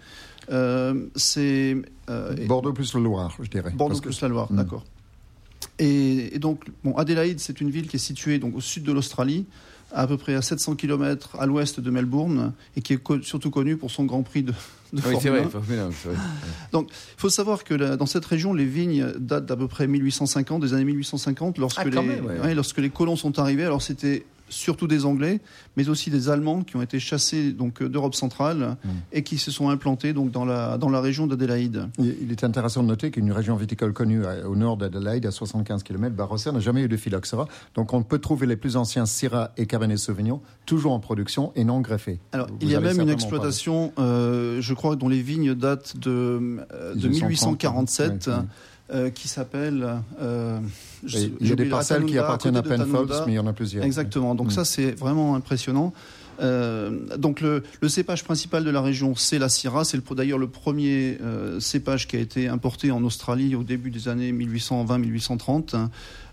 Euh, 0.51 1.07
c'est 1.15 1.75
euh, 2.09 2.35
Bordeaux 2.47 2.73
plus 2.73 2.93
le 2.95 3.01
Loire, 3.03 3.35
je 3.41 3.49
dirais. 3.49 3.71
Bordeaux 3.75 3.95
que- 3.99 4.05
plus 4.07 4.21
la 4.21 4.27
Loire, 4.29 4.51
d'accord. 4.51 4.83
Et, 5.79 6.35
et 6.35 6.39
donc, 6.39 6.63
bon, 6.83 6.95
Adélaïde, 6.95 7.39
c'est 7.39 7.59
une 7.59 7.69
ville 7.69 7.87
qui 7.87 7.97
est 7.97 7.99
située 7.99 8.39
donc, 8.39 8.55
au 8.55 8.61
sud 8.61 8.83
de 8.83 8.91
l'Australie, 8.91 9.45
à 9.93 10.07
peu 10.07 10.17
près 10.17 10.35
à 10.35 10.41
700 10.41 10.75
km 10.75 11.37
à 11.39 11.45
l'ouest 11.45 11.79
de 11.79 11.89
Melbourne, 11.89 12.53
et 12.75 12.81
qui 12.81 12.93
est 12.93 12.97
co- 12.97 13.21
surtout 13.21 13.49
connue 13.51 13.77
pour 13.77 13.91
son 13.91 14.03
Grand 14.05 14.23
Prix 14.23 14.43
de, 14.43 14.51
de 14.51 14.55
Oui, 14.93 15.01
Formule 15.01 15.19
c'est 15.21 15.29
vrai. 15.29 15.41
1. 15.43 15.49
Formule 15.49 15.79
un, 15.79 15.89
c'est 15.91 16.09
vrai. 16.09 16.17
Il 16.73 16.85
faut 17.17 17.29
savoir 17.29 17.63
que 17.63 17.73
la- 17.73 17.95
dans 17.97 18.05
cette 18.05 18.25
région, 18.25 18.53
les 18.53 18.65
vignes 18.65 19.07
datent 19.17 19.45
d'à 19.45 19.55
peu 19.55 19.67
près 19.67 19.87
1850, 19.87 20.61
des 20.61 20.73
années 20.73 20.83
1850, 20.85 21.57
lorsque, 21.57 21.79
Ah, 21.79 21.85
les, 21.85 21.91
même, 22.01 22.25
ouais. 22.25 22.39
ouais, 22.39 22.55
lorsque 22.55 22.77
les 22.79 22.89
colons 22.89 23.15
sont 23.15 23.39
arrivés. 23.39 23.63
Alors 23.63 23.81
c'était 23.81 24.25
surtout 24.49 24.87
des 24.87 25.05
Anglais, 25.05 25.41
mais 25.75 25.89
aussi 25.89 26.09
des 26.11 26.29
Allemands 26.29 26.61
qui 26.63 26.75
ont 26.75 26.81
été 26.81 26.99
chassés 26.99 27.51
donc 27.51 27.81
d'Europe 27.81 28.13
centrale 28.15 28.77
Mm. 28.85 28.89
et 29.13 29.23
qui 29.23 29.37
se 29.37 29.49
sont 29.51 29.69
implantés 29.69 30.13
donc 30.13 30.31
dans 30.31 30.45
la 30.45 30.77
dans 30.77 30.89
la 30.89 31.01
région 31.01 31.25
d'Adélaïde. 31.27 31.87
Il 31.99 32.15
il 32.21 32.31
est 32.31 32.43
intéressant 32.43 32.83
de 32.83 32.87
noter 32.87 33.11
qu'une 33.11 33.31
région 33.31 33.55
viticole 33.55 33.93
connue 33.93 34.25
à- 34.25 34.47
au 34.47 34.55
nord 34.55 34.77
d'Adelaide, 34.77 35.25
à 35.25 35.31
75 35.31 35.83
km, 35.83 36.15
Barossa, 36.15 36.51
n'a 36.51 36.59
jamais 36.59 36.81
eu 36.83 36.87
de 36.87 36.97
phylloxéra. 36.97 37.47
Donc 37.75 37.93
on 37.93 38.03
peut 38.03 38.19
trouver 38.19 38.45
les 38.47 38.55
plus 38.55 38.75
anciens 38.77 39.05
Syrah 39.05 39.51
et 39.57 39.65
Cabernet 39.65 39.97
Sauvignon 39.97 40.41
toujours 40.65 40.91
en 40.93 40.99
production 40.99 41.51
et 41.55 41.63
non 41.63 41.81
greffés. 41.81 42.19
Alors, 42.31 42.47
Vous 42.47 42.57
il 42.61 42.69
y 42.69 42.75
a 42.75 42.79
même 42.79 42.99
une 43.01 43.09
exploitation, 43.09 43.91
euh, 43.99 44.61
je 44.61 44.73
crois, 44.73 44.95
dont 44.95 45.09
les 45.09 45.21
vignes 45.21 45.53
datent 45.55 45.97
de, 45.97 46.09
euh, 46.71 46.93
de 46.95 47.07
1847, 47.07 48.27
1830, 48.27 48.27
ouais, 48.27 48.33
ouais. 48.33 48.47
Euh, 48.93 49.09
qui 49.09 49.27
s'appelle. 49.27 50.01
euh, 50.21 50.59
il 51.03 51.47
y 51.47 51.51
a 51.51 51.55
des 51.55 51.65
parcelles 51.65 52.05
qui 52.05 52.17
appartiennent 52.17 52.55
à 52.57 52.63
Penfolds, 52.63 53.23
mais 53.25 53.33
il 53.33 53.35
y 53.35 53.39
en 53.39 53.47
a 53.47 53.53
plusieurs. 53.53 53.83
Exactement. 53.83 54.35
Donc 54.35 54.47
Mm. 54.47 54.51
ça, 54.51 54.65
c'est 54.65 54.91
vraiment 54.99 55.35
impressionnant. 55.35 55.93
Euh, 56.41 56.91
donc 57.17 57.41
le, 57.41 57.63
le 57.81 57.89
cépage 57.89 58.23
principal 58.23 58.63
de 58.63 58.69
la 58.69 58.81
région, 58.81 59.15
c'est 59.15 59.39
la 59.39 59.49
Syrah. 59.49 59.85
C'est 59.85 59.97
le- 59.97 60.15
d'ailleurs 60.15 60.37
le 60.39 60.47
premier 60.47 61.17
euh, 61.21 61.59
cépage 61.59 62.07
qui 62.07 62.15
a 62.15 62.19
été 62.19 62.47
importé 62.47 62.91
en 62.91 63.03
Australie 63.03 63.55
au 63.55 63.63
début 63.63 63.91
des 63.91 64.07
années 64.07 64.31
1820-1830. 64.33 65.87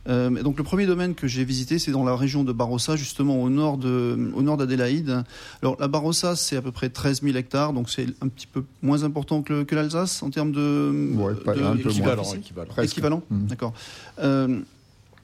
Euh, 0.09 0.35
et 0.37 0.43
donc 0.43 0.59
le 0.59 0.65
premier 0.65 0.87
domaine 0.87 1.15
que 1.15 1.29
j'ai 1.29 1.45
visité, 1.45 1.79
c'est 1.79 1.93
dans 1.93 2.03
la 2.05 2.17
région 2.17 2.43
de 2.43 2.53
Barossa, 2.53 2.97
justement 2.97 3.41
au 3.41 3.49
nord 3.49 3.79
de, 3.79 4.19
au 4.35 4.43
nord 4.43 4.57
d'Adélaïde. 4.57 5.23
Alors 5.63 5.77
la 5.79 5.87
Barossa, 5.87 6.35
c'est 6.35 6.57
à 6.57 6.63
peu 6.63 6.73
près 6.73 6.89
13 6.89 7.23
000 7.23 7.37
hectares, 7.37 7.73
donc 7.73 7.89
c'est 7.89 8.07
un 8.21 8.27
petit 8.27 8.49
peu 8.49 8.65
moins 8.83 9.05
important 9.05 9.43
que, 9.43 9.65
l'Alsace 9.73 10.23
en 10.25 10.31
termes 10.31 10.51
de, 10.51 11.13
Ouais, 11.15 11.35
pas- 11.35 11.55
de- 11.55 11.61
un 11.63 11.77
peu 11.77 11.83
moins. 11.85 11.91
Équivalent, 11.93 12.35
équivalent. 12.35 12.69
Presque. 12.73 12.93
Équivalent. 12.95 13.23
D'accord. 13.31 13.75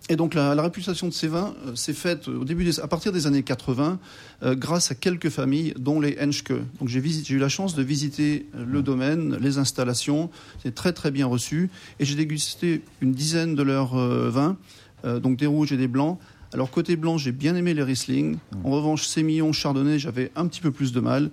Euh, 0.09 0.13
et 0.13 0.17
donc 0.17 0.35
la, 0.35 0.55
la 0.55 0.63
réputation 0.63 1.07
de 1.09 1.13
ces 1.13 1.29
vins 1.29 1.55
euh, 1.67 1.75
s'est 1.75 1.93
faite 1.93 2.29
au 2.29 2.45
début 2.45 2.65
des- 2.65 2.81
à 2.81 2.87
partir 2.89 3.13
des 3.13 3.27
années 3.27 3.43
80 3.43 3.99
euh, 4.43 4.55
grâce 4.55 4.91
à 4.91 4.95
quelques 4.95 5.29
familles, 5.29 5.75
dont 5.79 6.01
les 6.01 6.17
Henschke. 6.21 6.53
Donc 6.81 6.89
j'ai 6.89 7.03
j'ai 7.03 7.35
eu 7.35 7.39
la 7.39 7.49
chance 7.49 7.75
de 7.75 7.83
visiter 7.83 8.47
euh, 8.55 8.65
le 8.67 8.83
domaine, 8.83 9.37
les 9.41 9.59
installations. 9.59 10.31
C'est 10.63 10.75
très 10.75 10.93
très 10.93 11.11
bien 11.11 11.27
reçu. 11.27 11.71
Et 12.01 12.05
j'ai 12.05 12.15
dégusté 12.15 12.83
une 13.01 13.13
dizaine 13.13 13.55
de 13.55 13.63
leurs 13.63 13.97
euh, 13.99 14.31
vins, 14.31 14.57
euh, 15.05 15.21
donc 15.21 15.37
des 15.39 15.47
rouges 15.47 15.73
et 15.73 15.77
des 15.77 15.89
blancs. 15.89 16.19
Alors 16.55 16.71
côté 16.71 16.97
blanc, 16.97 17.19
j'ai 17.19 17.33
bien 17.33 17.55
aimé 17.57 17.75
les 17.75 17.83
Riesling. 17.83 18.39
En 18.65 18.71
revanche, 18.71 19.07
Sémillon, 19.07 19.53
Chardonnay, 19.53 19.99
j'avais 19.99 20.31
un 20.37 20.47
petit 20.47 20.61
peu 20.63 20.71
plus 20.71 20.93
de 20.93 21.01
mal. 21.01 21.31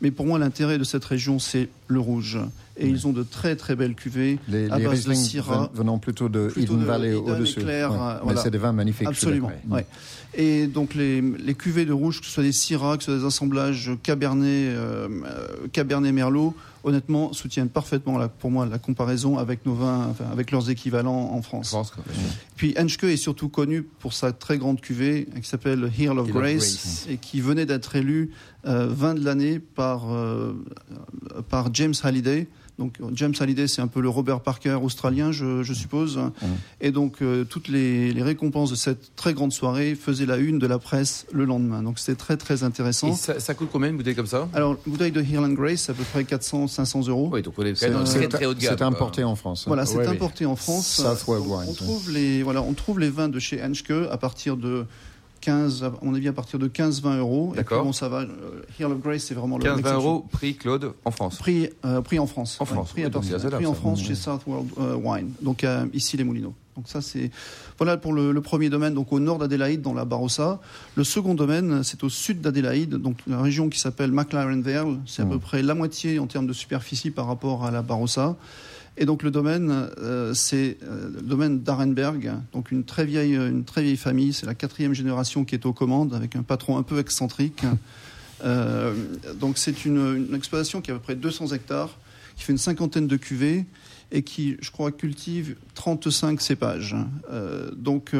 Mais 0.00 0.10
pour 0.12 0.26
moi, 0.26 0.38
l'intérêt 0.38 0.78
de 0.78 0.84
cette 0.84 1.04
région, 1.04 1.38
c'est 1.40 1.68
le 1.88 1.98
rouge. 1.98 2.38
Et 2.80 2.88
ils 2.88 3.06
ont 3.06 3.12
de 3.12 3.22
très 3.22 3.56
très 3.56 3.74
belles 3.76 3.94
cuvées 3.94 4.38
Les, 4.48 4.70
à 4.70 4.78
les 4.78 4.84
base 4.84 5.04
de 5.04 5.12
Syrah. 5.14 5.62
ven- 5.62 5.68
venant 5.74 5.98
plutôt 5.98 6.28
de 6.28 6.48
Plutôt 6.48 6.76
Valley 6.76 7.14
au-dessus. 7.14 7.60
Ouais. 7.60 7.82
euh, 7.82 8.14
Mais 8.26 8.36
c'est 8.36 8.50
des 8.50 8.58
vins 8.58 8.72
magnifiques. 8.72 9.08
Absolument. 9.08 9.50
ouais. 9.70 9.86
Et 10.34 10.66
donc 10.66 10.94
les, 10.94 11.20
les 11.22 11.54
cuvées 11.54 11.86
de 11.86 11.92
rouge, 11.92 12.20
que 12.20 12.26
ce 12.26 12.32
soit 12.32 12.42
des 12.42 12.52
Syrah, 12.52 12.98
que 12.98 13.02
ce 13.04 13.10
soit 13.12 13.20
des 13.20 13.24
assemblages 13.26 13.90
Cabernet, 14.02 14.68
euh, 14.68 15.08
euh, 15.24 15.66
Cabernet 15.72 16.12
Merlot, 16.12 16.54
honnêtement, 16.84 17.32
soutiennent 17.32 17.70
parfaitement 17.70 18.18
la- 18.18 18.28
pour 18.28 18.50
moi 18.50 18.66
la 18.66 18.78
comparaison 18.78 19.38
avec 19.38 19.64
nos 19.64 19.72
vins, 19.74 20.06
enfin, 20.10 20.26
avec 20.30 20.50
leurs 20.50 20.68
équivalents 20.70 21.30
en 21.32 21.40
France. 21.42 21.68
France, 21.70 21.90
quoi. 21.90 22.04
Puis 22.56 22.74
Henschke 22.78 23.04
est 23.04 23.16
surtout 23.16 23.48
connu 23.48 23.82
pour 23.82 24.12
sa 24.12 24.32
très 24.32 24.58
grande 24.58 24.80
cuvée 24.82 25.26
qui 25.42 25.48
s'appelle 25.48 25.90
Hill 25.98 26.10
of 26.10 26.12
Hill 26.12 26.18
of 26.18 26.28
Grace, 26.28 26.54
Grace. 26.56 27.06
et 27.10 27.16
qui 27.16 27.40
venait 27.40 27.66
d'être 27.66 27.96
élu 27.96 28.30
euh, 28.66 28.86
vin 28.88 29.14
de 29.14 29.24
l'année 29.24 29.58
par, 29.60 30.12
euh, 30.12 30.52
par 31.48 31.70
James 31.74 31.94
Halliday. 32.02 32.46
Donc 32.78 32.94
James 33.12 33.34
Halliday, 33.40 33.66
c'est 33.66 33.82
un 33.82 33.88
peu 33.88 34.00
le 34.00 34.08
Robert 34.08 34.40
Parker 34.40 34.78
australien, 34.80 35.32
je, 35.32 35.64
je 35.64 35.72
suppose. 35.74 36.20
Et 36.80 36.92
donc 36.92 37.22
euh, 37.22 37.44
toutes 37.44 37.66
les, 37.68 38.12
les 38.12 38.22
récompenses 38.22 38.70
de 38.70 38.76
cette 38.76 39.16
très 39.16 39.34
grande 39.34 39.52
soirée 39.52 39.96
faisaient 39.96 40.26
la 40.26 40.36
une 40.36 40.60
de 40.60 40.66
la 40.68 40.78
presse 40.78 41.26
le 41.32 41.44
lendemain. 41.44 41.82
Donc 41.82 41.98
c'était 41.98 42.14
très 42.14 42.36
très 42.36 42.62
intéressant. 42.62 43.08
Et 43.12 43.14
ça, 43.16 43.40
ça 43.40 43.54
coûte 43.54 43.68
combien 43.72 43.88
une 43.88 43.96
bouteille 43.96 44.14
comme 44.14 44.26
ça? 44.28 44.48
Alors, 44.54 44.76
une 44.86 44.92
bouteille 44.92 45.10
de 45.10 45.20
Hill 45.20 45.38
and 45.40 45.54
Grace, 45.54 45.80
c'est 45.82 45.92
à 45.92 45.94
peu 45.94 46.04
près 46.04 46.22
400-500 46.22 47.08
euros. 47.08 47.30
Oui, 47.32 47.42
donc 47.42 47.54
on 47.58 47.62
est 47.64 47.70
quand 47.72 48.06
C'est 48.06 48.12
c'est- 48.12 48.18
très 48.18 48.28
très 48.28 48.46
haut 48.46 48.54
de 48.54 48.60
gamme. 48.60 48.76
c'est 48.78 48.84
importé 48.84 49.24
en 49.24 49.34
France. 49.34 49.62
hein. 49.62 49.64
Voilà, 49.66 49.84
c'est 49.84 49.96
Ouais, 49.96 50.06
oui. 50.06 50.14
importé 50.14 50.46
en 50.46 50.54
France. 50.54 50.86
Southwell 51.02 51.40
on, 51.48 51.70
on 51.70 51.74
trouve 51.74 52.10
les, 52.12 52.42
voilà, 52.44 52.62
on 52.62 52.74
trouve 52.74 53.00
les 53.00 53.10
vins 53.10 53.28
de 53.28 53.40
chez 53.40 53.60
Henschke 53.62 53.92
à 54.10 54.16
partir 54.18 54.56
de 54.56 54.84
15, 55.40 55.84
à 55.84 55.92
mon 56.02 56.14
avis, 56.14 56.28
à 56.28 56.32
partir 56.32 56.58
de 56.58 56.68
15-20 56.68 57.18
euros. 57.18 57.52
D'accord. 57.56 57.84
bon, 57.84 57.92
ça 57.92 58.08
va. 58.08 58.20
euh, 58.20 58.26
Hill 58.78 58.86
of 58.86 59.00
Grace, 59.00 59.22
c'est 59.22 59.34
vraiment 59.34 59.58
le 59.58 59.64
15-20 59.64 59.76
l'exception. 59.76 60.00
euros, 60.00 60.26
prix 60.30 60.54
Claude 60.56 60.92
en 61.04 61.10
France. 61.10 61.36
Prix, 61.38 61.68
euh, 61.84 62.00
prix 62.00 62.18
en 62.18 62.26
France. 62.26 62.56
En 62.60 62.64
France, 62.64 62.90
prix, 62.92 63.02
oui, 63.02 63.06
à 63.06 63.10
donc 63.10 63.24
c'est 63.24 63.50
prix 63.50 63.66
en. 63.66 63.74
France 63.74 64.00
chez 64.02 64.14
Southworld 64.14 64.68
euh, 64.78 64.94
Wine. 64.96 65.30
Donc 65.42 65.64
euh, 65.64 65.86
ici 65.94 66.16
les 66.16 66.24
Moulineaux. 66.24 66.54
Donc 66.76 66.86
ça 66.88 67.00
c'est 67.00 67.30
voilà 67.76 67.96
pour 67.96 68.12
le, 68.12 68.30
le 68.30 68.40
premier 68.40 68.68
domaine 68.70 68.94
donc 68.94 69.12
au 69.12 69.18
nord 69.18 69.38
d'Adélaïde 69.38 69.82
dans 69.82 69.94
la 69.94 70.04
Barossa. 70.04 70.60
Le 70.94 71.02
second 71.02 71.34
domaine 71.34 71.82
c'est 71.82 72.04
au 72.04 72.08
sud 72.08 72.40
d'Adélaïde 72.40 72.90
donc 72.94 73.16
la 73.26 73.40
région 73.42 73.68
qui 73.68 73.80
s'appelle 73.80 74.12
McLaren 74.12 74.62
Vale. 74.62 74.98
C'est 75.06 75.22
à 75.22 75.24
Mmh. 75.24 75.30
peu 75.30 75.38
près 75.40 75.62
la 75.62 75.74
moitié 75.74 76.18
en 76.20 76.26
termes 76.28 76.46
de 76.46 76.52
superficie 76.52 77.10
par 77.10 77.26
rapport 77.26 77.64
à 77.64 77.72
la 77.72 77.82
Barossa. 77.82 78.36
Et 79.00 79.06
donc 79.06 79.22
le 79.22 79.30
domaine, 79.30 79.88
euh, 79.98 80.34
c'est 80.34 80.76
euh, 80.82 81.08
le 81.14 81.22
domaine 81.22 81.60
d'Arenberg, 81.60 82.32
donc 82.52 82.72
une 82.72 82.82
très 82.82 83.04
vieille, 83.04 83.36
une 83.36 83.64
très 83.64 83.82
vieille 83.82 83.96
famille. 83.96 84.32
C'est 84.32 84.44
la 84.44 84.56
quatrième 84.56 84.92
génération 84.92 85.44
qui 85.44 85.54
est 85.54 85.64
aux 85.66 85.72
commandes, 85.72 86.14
avec 86.14 86.34
un 86.34 86.42
patron 86.42 86.76
un 86.76 86.82
peu 86.82 86.98
excentrique. 86.98 87.62
Euh, 88.44 88.94
donc 89.34 89.58
c'est 89.58 89.84
une, 89.84 90.28
une 90.28 90.34
exploitation 90.36 90.80
qui 90.80 90.92
a 90.92 90.94
à 90.94 90.98
peu 90.98 91.02
près 91.02 91.16
200 91.16 91.48
hectares, 91.48 91.98
qui 92.36 92.44
fait 92.44 92.52
une 92.52 92.58
cinquantaine 92.58 93.08
de 93.08 93.16
cuvées 93.16 93.66
et 94.12 94.22
qui, 94.22 94.56
je 94.60 94.70
crois, 94.70 94.92
cultive 94.92 95.56
35 95.74 96.40
cépages. 96.40 96.94
Donc 97.74 98.12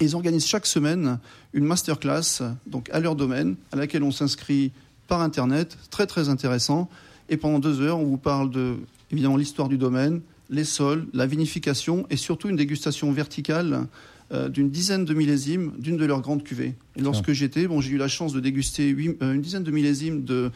ils 0.00 0.14
organisent 0.14 0.46
chaque 0.46 0.64
semaine 0.64 1.18
une 1.54 1.64
masterclass, 1.64 2.44
donc 2.68 2.88
à 2.90 3.00
leur 3.00 3.16
domaine, 3.16 3.56
à 3.72 3.76
laquelle 3.76 4.04
on 4.04 4.12
s'inscrit 4.12 4.70
par 5.08 5.22
internet, 5.22 5.76
très 5.90 6.06
très 6.06 6.28
intéressant. 6.28 6.88
Et 7.28 7.36
pendant 7.36 7.58
deux 7.58 7.80
heures, 7.80 7.98
on 7.98 8.04
vous 8.04 8.18
parle 8.18 8.52
de 8.52 8.76
évidemment 9.10 9.36
l'histoire 9.36 9.68
du 9.68 9.78
domaine, 9.78 10.20
les 10.50 10.64
sols, 10.64 11.06
la 11.12 11.26
vinification 11.26 12.06
et 12.10 12.16
surtout 12.16 12.48
une 12.48 12.56
dégustation 12.56 13.10
verticale 13.12 13.86
euh, 14.32 14.48
d'une 14.48 14.70
dizaine 14.70 15.04
de 15.04 15.14
millésimes 15.14 15.72
d'une 15.78 15.96
de 15.96 16.04
leurs 16.04 16.20
grandes 16.20 16.42
cuvées. 16.42 16.74
Et 16.96 17.00
lorsque 17.00 17.30
j'étais, 17.30 17.68
bon, 17.68 17.80
j'ai 17.80 17.92
eu 17.92 17.96
la 17.96 18.08
chance 18.08 18.32
de 18.32 18.40
déguster 18.40 18.88
huit- 18.88 19.16
euh, 19.22 19.34
une 19.34 19.40
dizaine 19.40 19.62
de 19.62 19.70
millésimes 19.70 20.24
de, 20.24 20.50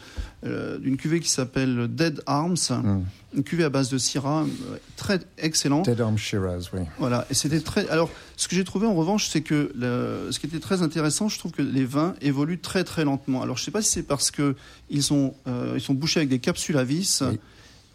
euh, 0.45 0.77
d'une 0.77 0.97
cuvée 0.97 1.21
qui 1.21 1.29
s'appelle 1.29 1.87
Dead 1.89 2.21
Arms, 2.25 2.55
Mm. 2.69 2.99
une 3.37 3.43
cuvée 3.43 3.63
à 3.63 3.69
base 3.69 3.89
de 3.89 3.97
Syrah, 3.97 4.43
euh, 4.43 4.75
très 4.97 5.21
excellente. 5.37 5.85
Dead 5.85 6.01
Arm 6.01 6.17
Shiraz, 6.17 6.67
oui. 6.73 6.81
Voilà, 6.99 7.25
et 7.29 7.33
c'était 7.33 7.61
très. 7.61 7.87
Alors, 7.87 8.09
ce 8.35 8.49
que 8.49 8.57
j'ai 8.57 8.65
trouvé 8.65 8.87
en 8.87 8.93
revanche, 8.93 9.27
c'est 9.29 9.39
que 9.41 9.71
le- 9.73 10.31
ce 10.31 10.39
qui 10.41 10.47
était 10.47 10.59
très 10.59 10.81
intéressant, 10.81 11.29
je 11.29 11.39
trouve 11.39 11.53
que 11.53 11.61
les 11.61 11.85
vins 11.85 12.13
évoluent 12.21 12.59
très 12.59 12.83
très 12.83 13.05
lentement. 13.05 13.41
Alors, 13.41 13.55
je 13.55 13.61
ne 13.61 13.65
sais 13.65 13.71
pas 13.71 13.81
si 13.81 13.89
c'est 13.91 14.03
parce 14.03 14.31
que 14.31 14.55
ils 14.89 15.03
sont 15.03 15.33
euh, 15.47 15.73
ils 15.75 15.81
sont 15.81 15.93
bouchés 15.93 16.19
avec 16.19 16.29
des 16.29 16.39
capsules 16.39 16.77
à 16.77 16.83
vis, 16.83 17.23
Oui. 17.25 17.39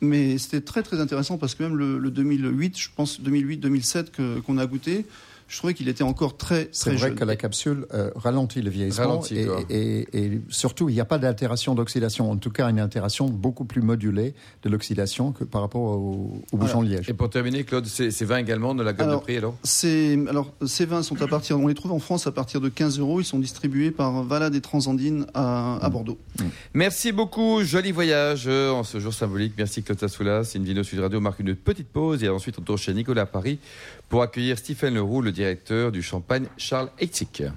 Mais 0.00 0.38
c'était 0.38 0.60
très 0.60 0.82
très 0.82 1.00
intéressant 1.00 1.38
parce 1.38 1.54
que 1.54 1.62
même 1.62 1.76
le, 1.76 1.98
le 1.98 2.10
2008, 2.10 2.78
je 2.78 2.88
pense 2.94 3.20
2008-2007 3.20 4.10
que 4.10 4.40
qu'on 4.40 4.58
a 4.58 4.66
goûté, 4.66 5.06
je 5.48 5.58
trouvais 5.58 5.74
qu'il 5.74 5.88
était 5.88 6.02
encore 6.04 6.36
très 6.36 6.68
C'est 6.72 6.90
très 6.90 6.96
vrai 6.98 7.08
jeune. 7.08 7.16
que 7.16 7.24
la 7.24 7.36
capsule 7.36 7.86
euh, 7.94 8.10
ralentit 8.16 8.62
le 8.62 8.70
vieillissement 8.70 9.06
Ralentit, 9.06 9.38
et, 9.38 9.44
quoi. 9.46 9.60
et- 9.70 10.08
et 10.12 10.40
surtout 10.48 10.88
il 10.88 10.94
n'y 10.94 11.00
a 11.00 11.04
pas 11.04 11.18
d'altération 11.18 11.74
d'oxydation, 11.74 12.30
en 12.30 12.36
tout 12.36 12.50
cas 12.50 12.68
une 12.68 12.78
altération 12.80 13.28
beaucoup 13.28 13.64
plus 13.64 13.80
modulée 13.82 14.34
de 14.62 14.68
l'oxydation 14.68 15.32
que 15.32 15.44
par 15.44 15.60
rapport 15.60 15.82
au, 15.82 16.42
au 16.52 16.56
bouchon 16.56 16.82
de 16.82 16.88
liège. 16.88 17.08
Et 17.08 17.12
pour 17.14 17.30
terminer, 17.30 17.64
Claude, 17.64 17.86
ces, 17.86 18.10
ces 18.10 18.24
vins 18.24 18.38
également 18.38 18.74
de 18.74 18.82
la 18.82 18.92
gamme 18.92 19.06
de 19.06 19.10
Alors, 19.12 19.22
prix 19.22 19.36
alors 19.36 19.56
C'est 19.62 20.18
alors 20.28 20.52
ces 20.66 20.84
vins 20.86 21.02
sont 21.02 21.20
à 21.22 21.28
partir, 21.28 21.58
on 21.58 21.66
les 21.68 21.74
trouve 21.74 21.92
en 21.92 21.98
France 22.00 22.26
à 22.26 22.32
partir 22.32 22.60
de 22.60 22.68
15 22.68 22.98
euros. 22.98 23.20
Ils 23.20 23.24
sont 23.24 23.38
distribués 23.38 23.90
par 23.90 24.22
Valade 24.24 24.54
et 24.54 24.60
Transandine 24.60 25.26
à, 25.34 25.78
à 25.80 25.88
Bordeaux. 25.90 26.18
Merci 26.74 27.12
beaucoup, 27.12 27.62
joli 27.62 27.92
voyage 27.92 28.44
euh, 28.46 28.70
en 28.70 28.82
ce 28.84 28.98
jour 29.00 29.12
symbolique. 29.14 29.52
Merci 29.56 29.82
Claude 29.82 29.98
Sassoulas. 30.00 30.52
Invino 30.56 30.82
Sud 30.82 30.98
Radio 31.00 31.20
marque 31.20 31.40
une 31.40 31.54
petite 31.54 31.88
pause 31.88 32.22
et 32.24 32.28
ensuite 32.28 32.58
on 32.58 32.62
tourne 32.62 32.78
chez 32.78 32.92
Nicolas 32.94 33.22
à 33.22 33.26
Paris 33.26 33.58
pour 34.08 34.22
accueillir 34.22 34.58
Stephen 34.58 34.94
Leroux, 34.94 35.22
le 35.22 35.32
directeur 35.32 35.92
du 35.92 36.02
champagne 36.02 36.46
Charles 36.56 36.90
Heitzig. 36.98 37.50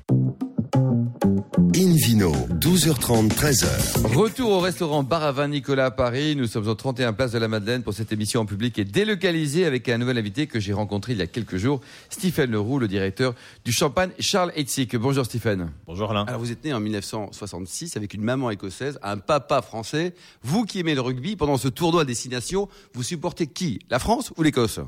Invino, 1.75 2.31
12h30, 2.59 3.29
13h. 3.29 4.15
Retour 4.15 4.51
au 4.51 4.59
restaurant 4.59 5.03
Bar 5.03 5.23
à 5.23 5.31
Vin 5.31 5.47
Nicolas 5.47 5.85
à 5.85 5.91
Paris. 5.91 6.35
Nous 6.35 6.47
sommes 6.47 6.67
au 6.67 6.73
31 6.73 7.13
Place 7.13 7.31
de 7.31 7.37
la 7.37 7.47
Madeleine 7.47 7.83
pour 7.83 7.93
cette 7.93 8.11
émission 8.11 8.41
en 8.41 8.45
public 8.45 8.79
et 8.79 8.85
délocalisée 8.85 9.65
avec 9.65 9.87
un 9.87 9.97
nouvel 9.97 10.17
invité 10.17 10.47
que 10.47 10.59
j'ai 10.59 10.73
rencontré 10.73 11.13
il 11.13 11.19
y 11.19 11.21
a 11.21 11.27
quelques 11.27 11.57
jours, 11.57 11.79
Stephen 12.09 12.51
Leroux, 12.51 12.79
le 12.79 12.87
directeur 12.87 13.35
du 13.63 13.71
champagne 13.71 14.09
Charles 14.19 14.51
Heitzig. 14.55 14.97
Bonjour 14.97 15.25
Stephen. 15.25 15.71
Bonjour 15.85 16.09
Alain. 16.11 16.25
Alors 16.25 16.41
vous 16.41 16.51
êtes 16.51 16.63
né 16.65 16.73
en 16.73 16.79
1966 16.79 17.95
avec 17.95 18.13
une 18.13 18.23
maman 18.23 18.49
écossaise, 18.49 18.99
un 19.03 19.17
papa 19.17 19.61
français. 19.61 20.15
Vous 20.41 20.65
qui 20.65 20.79
aimez 20.79 20.95
le 20.95 21.01
rugby, 21.01 21.35
pendant 21.35 21.57
ce 21.57 21.67
tournoi 21.67 22.01
à 22.01 22.05
destination, 22.05 22.67
vous 22.93 23.03
supportez 23.03 23.47
qui? 23.47 23.79
La 23.89 23.99
France 23.99 24.33
ou 24.37 24.43
l'Écosse? 24.43 24.79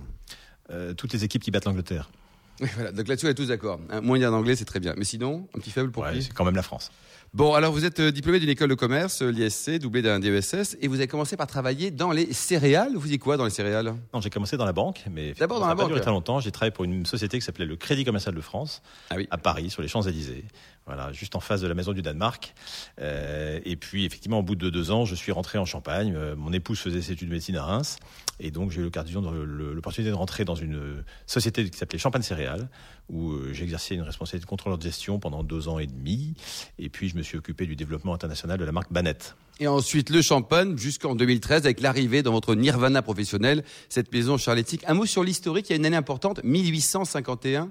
Euh, 0.71 0.93
toutes 0.93 1.13
les 1.13 1.23
équipes 1.23 1.43
qui 1.43 1.51
battent 1.51 1.65
l'Angleterre. 1.65 2.09
Oui, 2.61 2.67
voilà. 2.75 2.91
Donc 2.91 3.07
là-dessus, 3.07 3.25
on 3.25 3.29
est 3.29 3.33
tous 3.35 3.47
d'accord. 3.47 3.79
Un 3.89 4.01
moyen 4.01 4.29
d'anglais, 4.31 4.55
c'est 4.55 4.65
très 4.65 4.79
bien. 4.79 4.93
Mais 4.97 5.03
sinon, 5.05 5.47
un 5.55 5.59
petit 5.59 5.71
faible 5.71 5.91
pour 5.91 6.03
Ouais, 6.03 6.21
c'est 6.21 6.33
quand 6.33 6.45
même 6.45 6.55
la 6.55 6.61
France. 6.61 6.91
Bon, 7.33 7.53
alors 7.53 7.71
vous 7.71 7.85
êtes 7.85 8.01
euh, 8.01 8.11
diplômé 8.11 8.39
d'une 8.41 8.49
école 8.49 8.69
de 8.69 8.75
commerce, 8.75 9.21
euh, 9.21 9.31
l'ISC, 9.31 9.79
doublé 9.79 10.01
d'un 10.01 10.19
DESS, 10.19 10.75
et 10.81 10.87
vous 10.89 10.95
avez 10.95 11.07
commencé 11.07 11.37
par 11.37 11.47
travailler 11.47 11.89
dans 11.89 12.11
les 12.11 12.33
céréales. 12.33 12.91
Vous 12.95 13.07
dites 13.07 13.21
quoi 13.21 13.37
dans 13.37 13.45
les 13.45 13.49
céréales? 13.51 13.95
Non, 14.13 14.19
j'ai 14.19 14.29
commencé 14.29 14.57
dans 14.57 14.65
la 14.65 14.73
banque, 14.73 15.05
mais 15.09 15.33
D'abord 15.39 15.59
dans 15.59 15.63
ça 15.65 15.69
la 15.69 15.75
pas 15.75 15.81
banque. 15.83 15.91
duré 15.91 16.01
très 16.01 16.11
longtemps. 16.11 16.41
J'ai 16.41 16.51
travaillé 16.51 16.71
pour 16.71 16.83
une 16.83 17.05
société 17.05 17.39
qui 17.39 17.45
s'appelait 17.45 17.65
le 17.65 17.77
Crédit 17.77 18.03
Commercial 18.03 18.35
de 18.35 18.41
France, 18.41 18.81
Ah 19.09 19.15
oui. 19.15 19.27
à 19.31 19.37
Paris, 19.37 19.69
sur 19.69 19.81
les 19.81 19.87
Champs-Élysées. 19.87 20.43
Voilà, 20.87 21.13
juste 21.13 21.35
en 21.35 21.39
face 21.39 21.61
de 21.61 21.67
la 21.67 21.75
maison 21.75 21.93
du 21.93 22.01
Danemark. 22.01 22.55
Euh, 22.99 23.59
et 23.65 23.75
puis, 23.75 24.03
effectivement, 24.05 24.39
au 24.39 24.43
bout 24.43 24.55
de 24.55 24.69
deux 24.69 24.89
ans, 24.89 25.05
je 25.05 25.13
suis 25.13 25.31
rentré 25.31 25.59
en 25.59 25.65
Champagne. 25.65 26.13
Euh, 26.15 26.35
mon 26.35 26.51
épouse 26.51 26.79
faisait 26.79 27.01
ses 27.01 27.13
études 27.13 27.27
de 27.27 27.33
médecine 27.33 27.55
à 27.55 27.63
Reims. 27.63 27.97
Et 28.39 28.49
donc, 28.49 28.71
j'ai 28.71 28.81
eu 28.81 28.83
l'opportunité 28.83 30.09
de 30.09 30.15
rentrer 30.15 30.43
dans 30.43 30.55
une 30.55 31.03
société 31.27 31.69
qui 31.69 31.77
s'appelait 31.77 31.99
Champagne 31.99 32.23
Céréales, 32.23 32.67
où 33.09 33.31
euh, 33.31 33.53
j'ai 33.53 33.63
exercé 33.63 33.93
une 33.93 34.01
responsabilité 34.01 34.45
de 34.45 34.49
contrôleur 34.49 34.79
de 34.79 34.83
gestion 34.83 35.19
pendant 35.19 35.43
deux 35.43 35.67
ans 35.67 35.77
et 35.77 35.85
demi. 35.85 36.33
Et 36.79 36.89
puis, 36.89 37.09
je 37.09 37.15
me 37.15 37.21
suis 37.21 37.37
occupé 37.37 37.67
du 37.67 37.75
développement 37.75 38.15
international 38.15 38.57
de 38.57 38.65
la 38.65 38.71
marque 38.71 38.91
Banette. 38.91 39.35
Et 39.59 39.67
ensuite, 39.67 40.09
le 40.09 40.23
champagne, 40.23 40.75
jusqu'en 40.79 41.13
2013, 41.13 41.65
avec 41.65 41.81
l'arrivée 41.81 42.23
dans 42.23 42.31
votre 42.31 42.55
nirvana 42.55 43.03
professionnel, 43.03 43.63
cette 43.87 44.11
maison 44.11 44.37
charlétique. 44.37 44.83
Un 44.87 44.95
mot 44.95 45.05
sur 45.05 45.23
l'historique, 45.23 45.69
il 45.69 45.73
y 45.73 45.75
a 45.75 45.77
une 45.77 45.85
année 45.85 45.95
importante, 45.95 46.43
1851. 46.43 47.69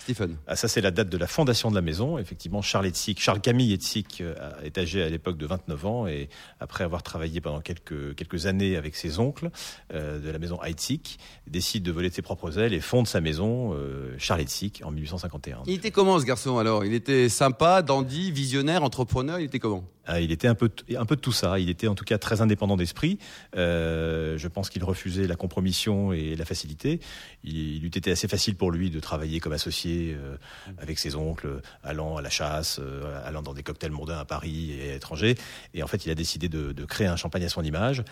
Stephen. 0.00 0.36
Ah, 0.46 0.56
ça, 0.56 0.68
c'est 0.68 0.80
la 0.80 0.90
date 0.90 1.08
de 1.08 1.18
la 1.18 1.26
fondation 1.26 1.70
de 1.70 1.74
la 1.74 1.82
maison. 1.82 2.18
Effectivement, 2.18 2.62
Charles 2.62 2.86
Etzig, 2.86 3.18
Charles 3.18 3.40
Camille 3.40 3.72
Etzig 3.72 4.06
euh, 4.20 4.34
est 4.62 4.78
âgé 4.78 5.02
à 5.02 5.08
l'époque 5.08 5.36
de 5.36 5.46
29 5.46 5.86
ans 5.86 6.06
et 6.06 6.28
après 6.60 6.84
avoir 6.84 7.02
travaillé 7.02 7.40
pendant 7.40 7.60
quelques, 7.60 8.14
quelques 8.14 8.46
années 8.46 8.76
avec 8.76 8.96
ses 8.96 9.18
oncles 9.18 9.50
euh, 9.92 10.18
de 10.18 10.30
la 10.30 10.38
maison 10.38 10.62
Heitzig, 10.62 11.18
décide 11.46 11.82
de 11.82 11.92
voler 11.92 12.10
de 12.10 12.14
ses 12.14 12.22
propres 12.22 12.58
ailes 12.58 12.74
et 12.74 12.80
fonde 12.80 13.06
sa 13.06 13.20
maison, 13.20 13.74
euh, 13.74 14.14
Charles 14.18 14.42
Etzig, 14.42 14.82
en 14.84 14.90
1851. 14.90 15.62
Il 15.66 15.74
était 15.74 15.90
comment 15.90 16.18
ce 16.18 16.24
garçon 16.24 16.58
alors? 16.58 16.84
Il 16.84 16.94
était 16.94 17.28
sympa, 17.28 17.82
dandy, 17.82 18.30
visionnaire, 18.30 18.82
entrepreneur, 18.82 19.38
il 19.38 19.46
était 19.46 19.58
comment? 19.58 19.84
Il 20.18 20.32
était 20.32 20.48
un 20.48 20.54
peu, 20.54 20.70
un 20.96 21.04
peu 21.04 21.16
de 21.16 21.20
tout 21.20 21.32
ça. 21.32 21.58
Il 21.58 21.68
était 21.68 21.86
en 21.86 21.94
tout 21.94 22.04
cas 22.04 22.18
très 22.18 22.40
indépendant 22.40 22.76
d'esprit. 22.76 23.18
Euh, 23.56 24.38
je 24.38 24.48
pense 24.48 24.70
qu'il 24.70 24.82
refusait 24.82 25.26
la 25.26 25.36
compromission 25.36 26.12
et 26.12 26.34
la 26.36 26.44
facilité. 26.44 27.00
Il, 27.44 27.84
eût 27.84 27.88
été 27.88 28.10
assez 28.10 28.28
facile 28.28 28.56
pour 28.56 28.70
lui 28.70 28.90
de 28.90 28.98
travailler 28.98 29.40
comme 29.40 29.52
associé 29.52 30.16
euh, 30.18 30.36
avec 30.78 30.98
ses 30.98 31.16
oncles, 31.16 31.60
allant 31.82 32.16
à 32.16 32.22
la 32.22 32.30
chasse, 32.30 32.80
euh, 32.82 33.20
allant 33.26 33.42
dans 33.42 33.52
des 33.52 33.62
cocktails 33.62 33.92
mondains 33.92 34.18
à 34.18 34.24
Paris 34.24 34.72
et 34.72 34.90
à 34.90 34.92
l'étranger. 34.94 35.36
Et 35.74 35.82
en 35.82 35.86
fait, 35.86 36.06
il 36.06 36.10
a 36.10 36.14
décidé 36.14 36.48
de, 36.48 36.72
créer 36.86 37.06
un 37.06 37.16
champagne 37.16 37.44
à 37.44 37.48
son 37.48 37.62
image. 37.62 38.02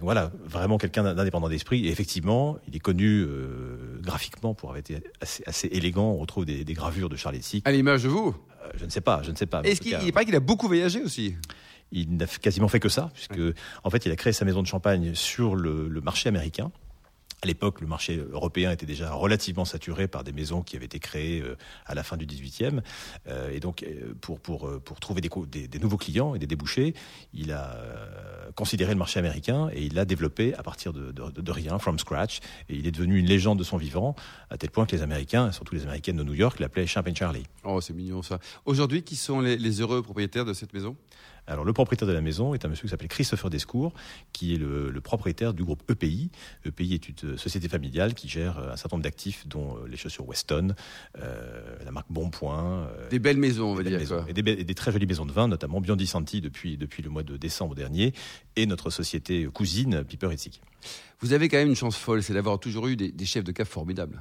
Voilà, 0.00 0.30
vraiment 0.44 0.78
quelqu'un 0.78 1.02
d'indépendant 1.14 1.48
d'esprit. 1.48 1.86
Et 1.86 1.90
effectivement, 1.90 2.58
il 2.68 2.76
est 2.76 2.80
connu 2.80 3.26
graphiquement 4.00 4.54
pour 4.54 4.70
avoir 4.70 4.78
été 4.78 5.02
assez, 5.20 5.66
élégant. 5.66 6.12
On 6.12 6.18
retrouve 6.18 6.44
des, 6.44 6.64
gravures 6.64 7.08
de 7.08 7.16
Charles. 7.16 7.32
À 7.64 7.72
l'image 7.72 8.02
de 8.02 8.08
vous. 8.08 8.36
Euh, 8.64 8.68
je 8.76 8.84
ne 8.84 8.90
sais 8.90 9.00
pas, 9.00 9.22
je 9.22 9.30
ne 9.30 9.36
sais 9.36 9.46
pas. 9.46 9.62
Est-ce 9.62 9.80
qu'il 9.80 10.12
paraît 10.12 10.24
qu'il 10.24 10.36
a 10.36 10.40
beaucoup 10.40 10.66
voyagé 10.66 11.02
aussi? 11.02 11.36
Il 11.90 12.16
n'a 12.16 12.26
quasiment 12.26 12.68
fait 12.68 12.80
que 12.80 12.88
ça, 12.88 13.10
puisque 13.12 13.40
en 13.84 13.90
fait, 13.90 14.06
il 14.06 14.12
a 14.12 14.16
créé 14.16 14.32
sa 14.32 14.44
maison 14.44 14.62
de 14.62 14.66
champagne 14.66 15.14
sur 15.14 15.54
le, 15.54 15.88
le 15.88 16.00
marché 16.00 16.28
américain. 16.28 16.70
À 17.44 17.48
l'époque, 17.48 17.80
le 17.80 17.88
marché 17.88 18.24
européen 18.30 18.70
était 18.70 18.86
déjà 18.86 19.12
relativement 19.12 19.64
saturé 19.64 20.06
par 20.06 20.22
des 20.22 20.32
maisons 20.32 20.62
qui 20.62 20.76
avaient 20.76 20.84
été 20.84 21.00
créées 21.00 21.40
euh, 21.40 21.56
à 21.86 21.94
la 21.96 22.04
fin 22.04 22.16
du 22.16 22.24
18e. 22.24 22.82
Euh, 23.26 23.50
et 23.50 23.58
donc, 23.58 23.82
euh, 23.82 24.14
pour, 24.20 24.38
pour, 24.38 24.80
pour 24.80 25.00
trouver 25.00 25.20
des, 25.20 25.28
des, 25.48 25.66
des, 25.66 25.78
nouveaux 25.80 25.96
clients 25.96 26.36
et 26.36 26.38
des 26.38 26.46
débouchés, 26.46 26.94
il 27.34 27.50
a 27.50 27.76
considéré 28.54 28.92
le 28.92 28.98
marché 28.98 29.18
américain 29.18 29.70
et 29.72 29.82
il 29.82 29.94
l'a 29.94 30.04
développé 30.04 30.54
à 30.54 30.62
partir 30.62 30.92
de, 30.92 31.10
de, 31.10 31.52
rien, 31.52 31.80
from 31.80 31.98
scratch. 31.98 32.38
Et 32.68 32.76
il 32.76 32.86
est 32.86 32.92
devenu 32.92 33.18
une 33.18 33.26
légende 33.26 33.58
de 33.58 33.64
son 33.64 33.76
vivant, 33.76 34.14
à 34.48 34.56
tel 34.56 34.70
point 34.70 34.86
que 34.86 34.94
les 34.94 35.02
Américains, 35.02 35.50
surtout 35.50 35.74
les 35.74 35.82
Américaines 35.82 36.18
de 36.18 36.22
New 36.22 36.34
York, 36.34 36.60
l'appelaient 36.60 36.86
Champagne 36.86 37.16
Charlie. 37.16 37.46
Oh, 37.64 37.80
c'est 37.80 37.92
mignon 37.92 38.22
ça. 38.22 38.38
Aujourd'hui, 38.66 39.02
qui 39.02 39.16
sont 39.16 39.40
les 39.40 39.80
heureux 39.80 40.00
propriétaires 40.00 40.44
de 40.44 40.52
cette 40.52 40.72
maison? 40.72 40.96
Alors 41.46 41.64
le 41.64 41.72
propriétaire 41.72 42.06
de 42.06 42.12
la 42.12 42.20
maison 42.20 42.54
est 42.54 42.64
un 42.64 42.68
monsieur 42.68 42.82
qui 42.82 42.90
s'appelle 42.90 43.08
Christopher 43.08 43.50
Descours, 43.50 43.92
qui 44.32 44.54
est 44.54 44.58
le, 44.58 44.90
le, 44.90 45.00
propriétaire 45.00 45.54
du 45.54 45.64
groupe 45.64 45.82
EPI. 45.90 46.30
EPI 46.64 46.94
est 46.94 47.08
une 47.08 47.36
société 47.36 47.68
familiale 47.68 48.14
qui 48.14 48.28
gère 48.28 48.58
un 48.58 48.76
certain 48.76 48.96
nombre 48.96 49.04
d'actifs, 49.04 49.46
dont 49.48 49.76
les 49.88 49.96
chaussures 49.96 50.26
Weston, 50.28 50.74
euh, 51.18 51.76
la 51.84 51.90
marque 51.90 52.06
Bonpoint. 52.10 52.86
Euh, 52.86 53.08
des 53.08 53.18
belles 53.18 53.38
maisons, 53.38 53.72
on 53.72 53.74
va 53.74 53.82
dire. 53.82 53.98
Maisons, 53.98 54.24
et, 54.28 54.32
des, 54.32 54.52
et, 54.52 54.64
des, 54.64 54.74
très 54.74 54.92
jolies 54.92 55.06
maisons 55.06 55.26
de 55.26 55.32
vin, 55.32 55.48
notamment 55.48 55.80
Biondi 55.80 56.06
Santi 56.06 56.40
depuis, 56.40 56.76
depuis 56.76 57.02
le 57.02 57.10
mois 57.10 57.22
de 57.22 57.36
décembre 57.36 57.74
dernier, 57.74 58.12
et 58.56 58.66
notre 58.66 58.90
société 58.90 59.44
cousine 59.46 60.04
Piper 60.04 60.32
Etzig. 60.32 60.60
Vous 61.20 61.32
avez 61.32 61.48
quand 61.48 61.58
même 61.58 61.68
une 61.68 61.76
chance 61.76 61.96
folle, 61.96 62.22
c'est 62.22 62.34
d'avoir 62.34 62.58
toujours 62.58 62.86
eu 62.86 62.96
des, 62.96 63.10
des 63.10 63.24
chefs 63.24 63.44
de 63.44 63.52
cave 63.52 63.68
formidables 63.68 64.20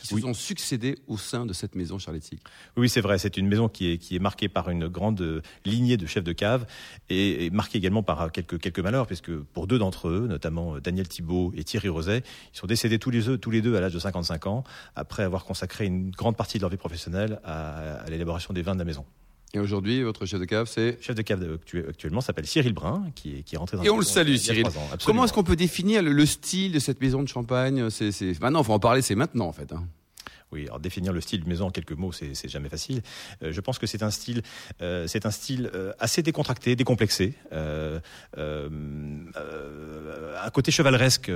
qui 0.00 0.08
se 0.08 0.14
oui. 0.14 0.20
sont 0.22 0.34
succédés 0.34 0.96
au 1.06 1.16
sein 1.16 1.46
de 1.46 1.52
cette 1.52 1.74
maison 1.74 1.98
Charletti. 1.98 2.38
Oui, 2.76 2.88
c'est 2.88 3.00
vrai. 3.00 3.18
C'est 3.18 3.36
une 3.36 3.48
maison 3.48 3.68
qui 3.68 3.92
est, 3.92 3.98
qui 3.98 4.16
est 4.16 4.18
marquée 4.18 4.48
par 4.48 4.70
une 4.70 4.88
grande 4.88 5.42
lignée 5.64 5.96
de 5.96 6.06
chefs 6.06 6.24
de 6.24 6.32
cave 6.32 6.66
et, 7.08 7.46
et 7.46 7.50
marquée 7.50 7.78
également 7.78 8.02
par 8.02 8.30
quelques, 8.32 8.58
quelques 8.58 8.80
malheurs, 8.80 9.06
puisque 9.06 9.34
pour 9.34 9.66
deux 9.66 9.78
d'entre 9.78 10.08
eux, 10.08 10.26
notamment 10.28 10.78
Daniel 10.78 11.08
Thibault 11.08 11.52
et 11.56 11.64
Thierry 11.64 11.88
Roset, 11.88 12.22
ils 12.52 12.58
sont 12.58 12.66
décédés 12.66 12.98
tous 12.98 13.10
les, 13.10 13.22
deux, 13.22 13.38
tous 13.38 13.50
les 13.50 13.62
deux 13.62 13.76
à 13.76 13.80
l'âge 13.80 13.94
de 13.94 13.98
55 13.98 14.46
ans, 14.46 14.64
après 14.94 15.22
avoir 15.22 15.44
consacré 15.44 15.86
une 15.86 16.10
grande 16.10 16.36
partie 16.36 16.58
de 16.58 16.62
leur 16.62 16.70
vie 16.70 16.76
professionnelle 16.76 17.40
à, 17.44 17.96
à 17.96 18.10
l'élaboration 18.10 18.54
des 18.54 18.62
vins 18.62 18.74
de 18.74 18.78
la 18.80 18.84
maison. 18.84 19.04
Et 19.54 19.60
aujourd'hui, 19.60 20.02
votre 20.02 20.26
chef 20.26 20.40
de 20.40 20.44
cave, 20.44 20.68
c'est 20.68 20.98
Chef 21.00 21.14
de 21.14 21.22
cave 21.22 21.58
actuellement 21.88 22.20
s'appelle 22.20 22.46
Cyril 22.46 22.72
Brun, 22.72 23.04
qui 23.14 23.36
est, 23.36 23.42
qui 23.42 23.54
est 23.54 23.58
rentré 23.58 23.76
dans 23.76 23.84
Et 23.84 23.90
on 23.90 23.98
le 23.98 24.04
salue, 24.04 24.34
Cyril. 24.34 24.66
Comment 25.04 25.24
est-ce 25.24 25.32
qu'on 25.32 25.44
peut 25.44 25.54
définir 25.54 26.02
le, 26.02 26.12
le, 26.12 26.26
style 26.26 26.72
de 26.72 26.80
cette 26.80 27.00
maison 27.00 27.22
de 27.22 27.28
champagne? 27.28 27.88
C'est, 27.88 28.10
c'est... 28.10 28.38
Maintenant, 28.40 28.62
il 28.62 28.64
faut 28.64 28.72
en 28.72 28.80
parler, 28.80 29.00
c'est 29.00 29.14
maintenant, 29.14 29.46
en 29.46 29.52
fait. 29.52 29.72
Hein. 29.72 29.86
Alors 30.62 30.80
définir 30.80 31.12
le 31.12 31.20
style 31.20 31.42
de 31.42 31.48
maison 31.48 31.66
en 31.66 31.70
quelques 31.70 31.92
mots, 31.92 32.12
c'est 32.12 32.48
jamais 32.48 32.68
facile. 32.68 33.02
Euh, 33.42 33.52
je 33.52 33.60
pense 33.60 33.78
que 33.78 33.86
c'est 33.86 34.02
un 34.02 34.10
style, 34.10 34.42
euh, 34.82 35.06
euh, 35.14 35.92
assez 35.98 36.22
décontracté, 36.22 36.76
décomplexé, 36.76 37.34
euh, 37.52 38.00
un 38.36 39.30
côté 40.50 40.70
chevaleresque. 40.70 41.30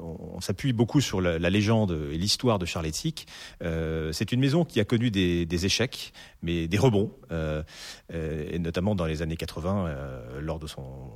On, 0.00 0.40
s'appuie 0.40 0.72
beaucoup 0.72 1.00
sur 1.00 1.20
la, 1.20 1.50
légende 1.50 1.98
et 2.12 2.18
l'histoire 2.18 2.58
de 2.58 2.66
Charles 2.66 2.86
Etzik. 2.86 3.26
c'est 3.60 4.32
une 4.32 4.40
maison 4.40 4.64
qui 4.64 4.80
a 4.80 4.84
connu 4.84 5.10
des 5.10 5.66
échecs, 5.66 6.12
mais 6.42 6.68
des 6.68 6.78
rebonds, 6.78 7.12
et 8.12 8.58
notamment 8.58 8.94
dans 8.94 9.06
les 9.06 9.22
années 9.22 9.36
80, 9.36 9.94
lors 10.40 10.58
de 10.58 10.66
son 10.66 11.10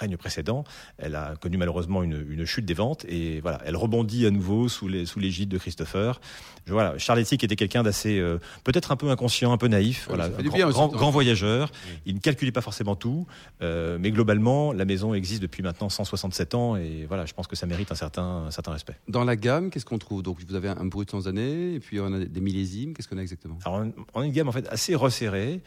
règne 0.00 0.16
précédent, 0.16 0.64
elle 0.98 1.14
a 1.14 1.36
connu 1.36 1.56
malheureusement 1.56 2.02
une, 2.02 2.44
chute 2.44 2.64
des 2.64 2.74
ventes 2.74 3.04
et 3.08 3.40
voilà, 3.40 3.60
elle 3.64 3.76
rebondit 3.76 4.26
à 4.26 4.30
nouveau 4.30 4.68
sous 4.68 4.88
l'égide 4.88 5.48
de 5.48 5.58
Christopher. 5.58 6.20
Voilà, 6.66 6.98
Charles 6.98 7.20
Etzik 7.20 7.42
était 7.44 7.56
quelqu'un 7.56 7.82
d'assez 7.82 8.18
euh, 8.18 8.38
peut-être 8.64 8.92
un 8.92 8.96
peu 8.96 9.10
inconscient, 9.10 9.52
un 9.52 9.56
peu 9.56 9.68
naïf, 9.68 10.06
oui, 10.08 10.16
voilà, 10.16 10.24
un 10.24 10.42
grand, 10.42 10.56
bien 10.56 10.68
grand, 10.68 10.88
grand, 10.88 11.10
voyageur. 11.10 11.70
Oui. 11.86 11.98
Il 12.06 12.14
ne 12.14 12.20
calculait 12.20 12.52
pas 12.52 12.60
forcément 12.60 12.96
tout, 12.96 13.26
euh, 13.62 13.98
mais 14.00 14.10
globalement, 14.10 14.72
la 14.72 14.84
maison 14.84 15.14
existe 15.14 15.42
depuis 15.42 15.62
maintenant 15.62 15.88
167 15.88 16.54
ans 16.54 16.76
et 16.76 17.06
voilà, 17.08 17.26
je 17.26 17.34
pense 17.34 17.46
que 17.46 17.56
ça 17.56 17.66
mérite 17.66 17.90
un 17.92 17.96
certain 17.96 18.44
un 18.46 18.50
certain 18.50 18.72
respect. 18.72 18.94
Dans 19.08 19.24
la 19.24 19.36
gamme, 19.36 19.70
qu'est-ce 19.70 19.84
qu'on 19.84 19.98
trouve? 19.98 20.22
Donc 20.22 20.38
vous 20.46 20.54
avez 20.54 20.68
un 20.68 20.84
brut 20.84 21.10
sans 21.10 21.28
année 21.28 21.74
et 21.74 21.80
puis 21.80 22.00
on 22.00 22.12
a 22.12 22.18
des 22.18 22.40
millésimes. 22.40 22.94
Qu'est-ce 22.94 23.08
qu'on 23.08 23.18
a 23.18 23.22
exactement? 23.22 23.58
Alors 23.64 23.84
on 24.14 24.20
a 24.20 24.24
une 24.24 24.32
gamme 24.32 24.48
en 24.48 24.52
fait 24.52 24.68
assez 24.68 24.94
resserrée. 24.94 25.60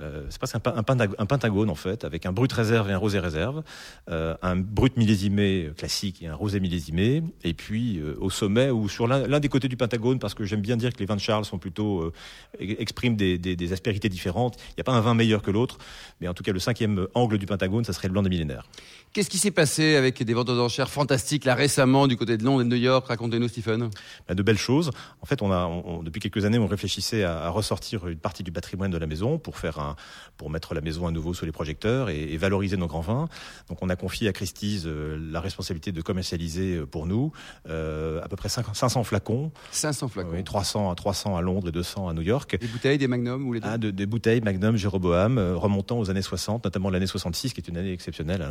Euh, 0.00 0.24
c'est 0.30 0.38
presque 0.38 0.56
un, 0.56 0.60
un, 0.64 1.26
pentagone 1.26 1.70
en 1.70 1.74
fait, 1.74 2.04
avec 2.04 2.26
un 2.26 2.32
brut 2.32 2.52
réserve 2.52 2.90
et 2.90 2.92
un 2.92 2.98
rosé 2.98 3.18
réserve. 3.18 3.62
Un 4.08 4.56
brut 4.56 4.96
millésimé 4.96 5.70
classique 5.76 6.22
et 6.22 6.26
un 6.26 6.34
rosé 6.34 6.60
millésimé, 6.60 7.22
et 7.44 7.54
puis 7.54 8.00
au 8.18 8.30
sommet 8.30 8.70
ou 8.70 8.88
sur 8.88 9.06
l'un 9.06 9.40
des 9.40 9.48
côtés 9.48 9.68
du 9.68 9.76
Pentagone, 9.76 10.18
parce 10.18 10.34
que 10.34 10.39
j'aime 10.44 10.60
bien 10.60 10.76
dire 10.76 10.92
que 10.92 10.98
les 10.98 11.06
vins 11.06 11.16
de 11.16 11.20
Charles 11.20 11.44
sont 11.44 11.58
plutôt 11.58 12.00
euh, 12.00 12.12
expriment 12.60 13.16
des, 13.16 13.38
des, 13.38 13.56
des, 13.56 13.72
aspérités 13.72 14.08
différentes. 14.08 14.56
Il 14.70 14.74
n'y 14.78 14.80
a 14.80 14.84
pas 14.84 14.92
un 14.92 15.00
vin 15.00 15.14
meilleur 15.14 15.42
que 15.42 15.50
l'autre, 15.50 15.78
mais 16.20 16.28
en 16.28 16.34
tout 16.34 16.42
cas 16.42 16.52
le 16.52 16.58
cinquième 16.58 17.06
angle 17.14 17.38
du 17.38 17.46
Pentagone, 17.46 17.84
ça 17.84 17.92
serait 17.92 18.08
le 18.08 18.12
blanc 18.12 18.22
des 18.22 18.30
millénaires. 18.30 18.66
Qu'est-ce 19.12 19.28
qui 19.28 19.38
s'est 19.38 19.50
passé 19.50 19.96
avec 19.96 20.22
des 20.22 20.34
ventes 20.34 20.50
aux 20.50 20.60
enchères 20.60 20.88
fantastiques 20.88 21.44
là 21.44 21.56
récemment 21.56 22.06
du 22.06 22.16
côté 22.16 22.36
de 22.36 22.44
Londres 22.44 22.60
et 22.60 22.64
de 22.64 22.68
New 22.68 22.76
York? 22.76 23.08
Racontez-nous, 23.08 23.48
Stephen. 23.48 23.90
Ben, 24.28 24.34
de 24.36 24.42
belles 24.42 24.56
choses. 24.56 24.92
En 25.20 25.26
fait, 25.26 25.42
on 25.42 25.50
a, 25.50 25.66
on, 25.66 26.04
depuis 26.04 26.20
quelques 26.20 26.44
années, 26.44 26.58
on 26.58 26.68
réfléchissait 26.68 27.24
à, 27.24 27.42
à, 27.42 27.48
ressortir 27.48 28.06
une 28.06 28.18
partie 28.18 28.44
du 28.44 28.52
patrimoine 28.52 28.92
de 28.92 28.98
la 28.98 29.08
maison 29.08 29.38
pour 29.38 29.58
faire 29.58 29.80
un, 29.80 29.96
pour 30.36 30.48
mettre 30.48 30.74
la 30.74 30.80
maison 30.80 31.08
à 31.08 31.10
nouveau 31.10 31.34
sous 31.34 31.44
les 31.44 31.50
projecteurs 31.50 32.08
et, 32.08 32.20
et 32.20 32.36
valoriser 32.36 32.76
nos 32.76 32.86
grands 32.86 33.00
vins. 33.00 33.28
Donc, 33.68 33.78
on 33.82 33.88
a 33.88 33.96
confié 33.96 34.28
à 34.28 34.32
Christie's 34.32 34.84
euh, 34.86 35.18
la 35.32 35.40
responsabilité 35.40 35.90
de 35.90 36.02
commercialiser 36.02 36.76
euh, 36.76 36.86
pour 36.86 37.06
nous 37.06 37.32
euh, 37.68 38.22
à 38.22 38.28
peu 38.28 38.36
près 38.36 38.48
500 38.48 39.02
flacons. 39.04 39.50
500 39.72 40.08
flacons. 40.08 40.29
Oui, 40.32 40.44
300 40.44 40.90
à 40.90 40.94
300 40.94 41.36
à 41.36 41.40
Londres 41.40 41.68
et 41.68 41.72
200 41.72 42.08
à 42.08 42.14
New 42.14 42.22
York. 42.22 42.56
Des 42.60 42.66
bouteilles, 42.66 42.98
des 42.98 43.08
Magnum 43.08 43.46
ou 43.46 43.52
les 43.52 43.60
deux 43.60 43.68
ah, 43.70 43.78
de, 43.78 43.90
Des 43.90 44.06
bouteilles 44.06 44.40
Magnum, 44.40 44.76
Jéroboam, 44.76 45.38
euh, 45.38 45.56
remontant 45.56 45.98
aux 45.98 46.10
années 46.10 46.22
60, 46.22 46.64
notamment 46.64 46.90
l'année 46.90 47.06
66, 47.06 47.52
qui 47.52 47.60
est 47.60 47.68
une 47.68 47.76
année 47.76 47.92
exceptionnelle. 47.92 48.46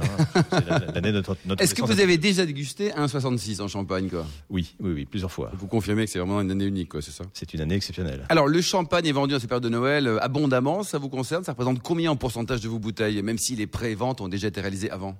l'année 0.94 1.12
de 1.12 1.18
notre, 1.18 1.38
notre 1.46 1.62
Est-ce 1.62 1.76
que 1.76 1.82
vous 1.82 2.00
avez 2.00 2.18
déjà 2.18 2.46
dégusté 2.46 2.94
un 2.94 3.08
66 3.08 3.62
en 3.62 3.68
Champagne 3.68 4.10
quoi? 4.10 4.26
Oui, 4.50 4.76
oui, 4.80 4.92
oui, 4.94 5.06
plusieurs 5.06 5.32
fois. 5.32 5.52
Vous 5.54 5.68
confirmez 5.68 6.06
que 6.06 6.12
c'est 6.12 6.20
vraiment 6.20 6.42
une 6.42 6.52
année 6.52 6.66
unique, 6.66 6.90
quoi, 6.90 7.02
c'est 7.02 7.12
ça? 7.12 7.24
C'est 7.34 7.54
une 7.54 7.62
année 7.62 7.76
exceptionnelle. 7.76 8.26
Alors, 8.30 8.48
le 8.48 8.62
champagne 8.62 9.06
est 9.06 9.12
vendu 9.12 9.36
en 9.36 9.40
cette 9.40 9.50
période 9.50 9.64
de 9.64 9.70
Noël 9.70 10.08
euh, 10.08 10.24
abondamment, 10.24 10.84
ça 10.84 10.98
vous 10.98 11.10
concerne? 11.10 11.44
Ça 11.44 11.52
représente 11.52 11.82
combien 11.82 12.12
en 12.12 12.16
pourcentage 12.16 12.62
de 12.62 12.68
vos 12.68 12.80
bouteilles, 12.80 13.22
même 13.22 13.38
si 13.38 13.56
les 13.56 13.68
pré-ventes 13.68 14.22
ont 14.22 14.28
déjà 14.28 14.48
été 14.48 14.62
réalisées 14.62 14.92
avant? 14.92 15.16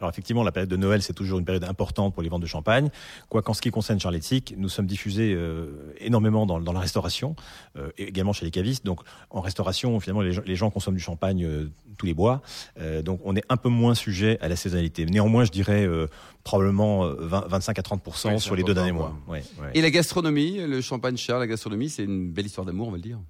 Alors 0.00 0.10
effectivement, 0.10 0.42
la 0.42 0.52
période 0.52 0.70
de 0.70 0.76
Noël, 0.76 1.02
c'est 1.02 1.12
toujours 1.12 1.38
une 1.38 1.44
période 1.44 1.64
importante 1.64 2.14
pour 2.14 2.22
les 2.22 2.28
ventes 2.28 2.42
de 2.42 2.46
champagne. 2.46 2.90
Quoi 3.28 3.42
qu'en 3.42 3.54
ce 3.54 3.60
qui 3.60 3.70
concerne 3.70 4.00
Charletic, 4.00 4.54
nous 4.56 4.68
sommes 4.68 4.86
diffusés 4.86 5.34
euh, 5.34 5.94
énormément 5.98 6.46
dans, 6.46 6.60
dans, 6.60 6.72
la 6.72 6.80
restauration, 6.80 7.36
euh, 7.76 7.90
et 7.98 8.08
également 8.08 8.32
chez 8.32 8.44
les 8.44 8.50
cavistes. 8.50 8.84
Donc 8.84 9.00
en 9.30 9.40
restauration, 9.40 9.98
finalement, 10.00 10.22
les, 10.22 10.34
les 10.44 10.56
gens 10.56 10.70
consomment 10.70 10.96
du 10.96 11.02
champagne 11.02 11.44
euh, 11.44 11.70
tous 11.96 12.06
les 12.06 12.14
bois. 12.14 12.42
donc 13.04 13.20
on 13.24 13.36
est 13.36 13.44
un 13.48 13.56
peu 13.56 13.68
moins 13.68 13.94
sujet 13.94 14.36
à 14.40 14.48
la 14.48 14.56
saisonnalité. 14.56 15.06
Néanmoins, 15.06 15.44
je 15.44 15.52
dirais 15.52 15.88
probablement 16.42 17.06
20, 17.06 17.46
25 17.46 17.78
à 17.78 17.82
30 17.82 18.02
oui, 18.24 18.40
sur 18.40 18.56
les 18.56 18.64
deux 18.64 18.74
derniers 18.74 18.90
mois. 18.90 19.16
Ouais, 19.28 19.44
ouais. 19.60 19.70
Et 19.74 19.80
la 19.80 19.90
gastronomie, 19.90 20.58
le 20.58 20.80
champagne 20.80 21.16
cher, 21.16 21.38
la 21.38 21.46
gastronomie, 21.46 21.88
c'est 21.88 22.02
une 22.02 22.32
belle 22.32 22.46
histoire 22.46 22.66
d'amour, 22.66 22.88
on 22.88 22.90
va 22.90 22.96
le 22.96 23.02
dire. 23.02 23.20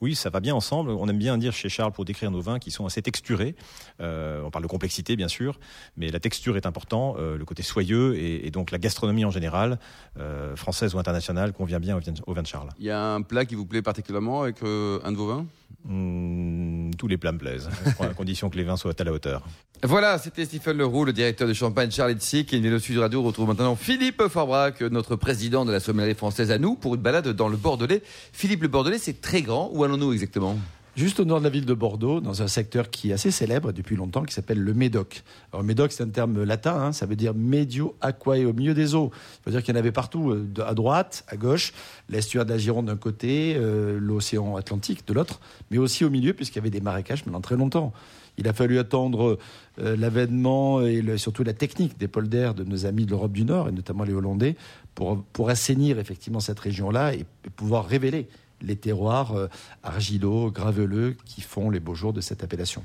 Oui, 0.00 0.14
ça 0.14 0.30
va 0.30 0.38
bien 0.38 0.54
ensemble. 0.54 0.90
On 0.90 1.08
aime 1.08 1.18
bien 1.18 1.36
dire 1.36 1.52
chez 1.52 1.68
Charles 1.68 1.90
pour 1.90 2.04
décrire 2.04 2.30
nos 2.30 2.40
vins 2.40 2.60
qui 2.60 2.70
sont 2.70 2.86
assez 2.86 3.02
texturés. 3.02 3.56
on 3.98 4.50
parle 4.52 4.62
de 4.62 4.68
complexité, 4.68 5.16
bien 5.16 5.28
sûr, 5.28 5.58
mais 5.96 6.08
la 6.08 6.20
texture 6.22 6.56
est 6.56 6.64
important, 6.64 7.16
euh, 7.18 7.36
le 7.36 7.44
côté 7.44 7.62
soyeux 7.62 8.16
et, 8.16 8.46
et, 8.46 8.50
donc 8.50 8.70
la 8.70 8.78
gastronomie 8.78 9.26
en 9.26 9.30
général, 9.30 9.78
euh, 10.18 10.56
française 10.56 10.94
ou 10.94 10.98
internationale, 10.98 11.52
convient 11.52 11.80
bien 11.80 11.98
au 12.26 12.32
vin, 12.32 12.42
de 12.42 12.46
Charles. 12.46 12.70
Il 12.78 12.86
y 12.86 12.90
a 12.90 13.14
un 13.14 13.20
plat 13.20 13.44
qui 13.44 13.54
vous 13.54 13.66
plaît 13.66 13.82
particulièrement 13.82 14.42
avec 14.42 14.62
euh, 14.62 14.98
un 15.04 15.12
de 15.12 15.16
vos 15.18 15.26
vins? 15.26 15.46
Mmh, 15.84 16.92
Tous 16.96 17.08
les 17.08 17.18
plats 17.18 17.32
me 17.32 17.38
plaisent, 17.38 17.68
à 18.00 18.06
condition 18.08 18.48
que 18.48 18.56
les 18.56 18.64
vins 18.64 18.76
soient 18.78 18.98
à 18.98 19.04
la 19.04 19.12
hauteur. 19.12 19.42
Voilà, 19.82 20.16
c'était 20.18 20.44
Stephen 20.44 20.78
Leroux, 20.78 21.04
le 21.04 21.12
directeur 21.12 21.48
de 21.48 21.52
Champagne 21.52 21.90
Charles 21.90 22.12
Etzik. 22.12 22.54
Et 22.54 22.60
le 22.60 22.78
Sud 22.78 22.98
Radio 22.98 23.20
retrouve 23.20 23.48
maintenant 23.48 23.74
Philippe 23.74 24.22
Forbrac, 24.28 24.80
notre 24.80 25.16
président 25.16 25.64
de 25.64 25.72
la 25.72 25.80
sommellerie 25.80 26.14
française 26.14 26.52
à 26.52 26.58
nous, 26.58 26.76
pour 26.76 26.94
une 26.94 27.00
balade 27.00 27.28
dans 27.28 27.48
le 27.48 27.56
Bordelais. 27.56 28.00
Philippe, 28.32 28.62
le 28.62 28.68
Bordelais, 28.68 28.98
c'est 28.98 29.20
très 29.20 29.42
grand. 29.42 29.70
Où 29.72 29.82
allons-nous 29.82 30.12
exactement? 30.12 30.56
Juste 30.96 31.20
au 31.20 31.24
nord 31.24 31.38
de 31.38 31.44
la 31.44 31.50
ville 31.50 31.64
de 31.64 31.74
Bordeaux, 31.74 32.20
dans 32.20 32.42
un 32.42 32.48
secteur 32.48 32.90
qui 32.90 33.10
est 33.10 33.12
assez 33.12 33.30
célèbre 33.30 33.72
depuis 33.72 33.96
longtemps, 33.96 34.22
qui 34.24 34.34
s'appelle 34.34 34.60
le 34.60 34.74
Médoc. 34.74 35.22
Alors, 35.52 35.64
Médoc, 35.64 35.92
c'est 35.92 36.02
un 36.02 36.08
terme 36.08 36.44
latin, 36.44 36.74
hein, 36.74 36.92
ça 36.92 37.06
veut 37.06 37.16
dire 37.16 37.34
medio 37.34 37.96
aquae, 38.00 38.44
au 38.44 38.52
milieu 38.52 38.74
des 38.74 38.94
eaux. 38.94 39.10
Ça 39.12 39.40
veut 39.46 39.52
dire 39.52 39.62
qu'il 39.62 39.74
y 39.74 39.76
en 39.76 39.80
avait 39.80 39.92
partout, 39.92 40.30
euh, 40.30 40.46
à 40.64 40.74
droite, 40.74 41.24
à 41.28 41.36
gauche, 41.36 41.72
l'estuaire 42.08 42.44
de 42.44 42.50
la 42.50 42.58
Gironde 42.58 42.86
d'un 42.86 42.96
côté, 42.96 43.54
euh, 43.56 43.98
l'océan 44.00 44.56
Atlantique 44.56 45.06
de 45.06 45.14
l'autre, 45.14 45.40
mais 45.70 45.78
aussi 45.78 46.04
au 46.04 46.10
milieu, 46.10 46.34
puisqu'il 46.34 46.58
y 46.58 46.60
avait 46.60 46.70
des 46.70 46.80
marécages 46.80 47.24
pendant 47.24 47.40
très 47.40 47.56
longtemps. 47.56 47.92
Il 48.38 48.48
a 48.48 48.54
fallu 48.54 48.78
attendre 48.78 49.38
euh, 49.78 49.96
l'avènement 49.96 50.80
et 50.80 51.18
surtout 51.18 51.44
la 51.44 51.52
technique 51.52 51.98
des 51.98 52.08
polders 52.08 52.54
de 52.54 52.64
nos 52.64 52.86
amis 52.86 53.04
de 53.04 53.10
l'Europe 53.10 53.32
du 53.32 53.44
Nord, 53.44 53.68
et 53.68 53.72
notamment 53.72 54.04
les 54.04 54.14
Hollandais, 54.14 54.56
pour, 54.94 55.50
assainir 55.50 55.98
effectivement 55.98 56.40
cette 56.40 56.60
région-là 56.60 57.14
et 57.14 57.24
pouvoir 57.56 57.86
révéler 57.86 58.28
les 58.62 58.76
terroirs 58.76 59.36
euh, 59.36 59.48
argileux, 59.82 60.50
graveleux 60.50 61.16
qui 61.24 61.40
font 61.40 61.70
les 61.70 61.80
beaux 61.80 61.94
jours 61.94 62.12
de 62.12 62.20
cette 62.20 62.42
appellation. 62.42 62.84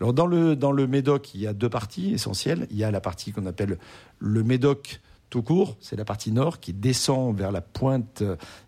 Alors 0.00 0.12
dans 0.12 0.26
le, 0.26 0.86
Médoc, 0.86 1.34
il 1.34 1.40
y 1.40 1.46
a 1.46 1.52
deux 1.52 1.68
parties 1.68 2.14
essentielles. 2.14 2.66
Il 2.70 2.76
y 2.76 2.84
a 2.84 2.90
la 2.90 3.00
partie 3.00 3.32
qu'on 3.32 3.46
appelle 3.46 3.78
le 4.18 4.42
Médoc 4.42 5.00
tout 5.28 5.42
court, 5.42 5.76
c'est 5.80 5.96
la 5.96 6.04
partie 6.04 6.30
nord 6.30 6.60
qui 6.60 6.72
descend 6.72 7.36
vers 7.36 7.50
la 7.50 7.60
pointe 7.60 8.22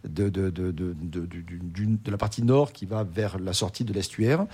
de, 0.05 0.33
la 2.11 2.17
partie 2.17 2.43
nord 2.43 2.73
qui 2.73 2.85
va 2.85 3.05
vers 3.05 3.39
la 3.39 3.53
sortie 3.53 3.85
de 3.85 3.93
l'estuaire 3.93 4.45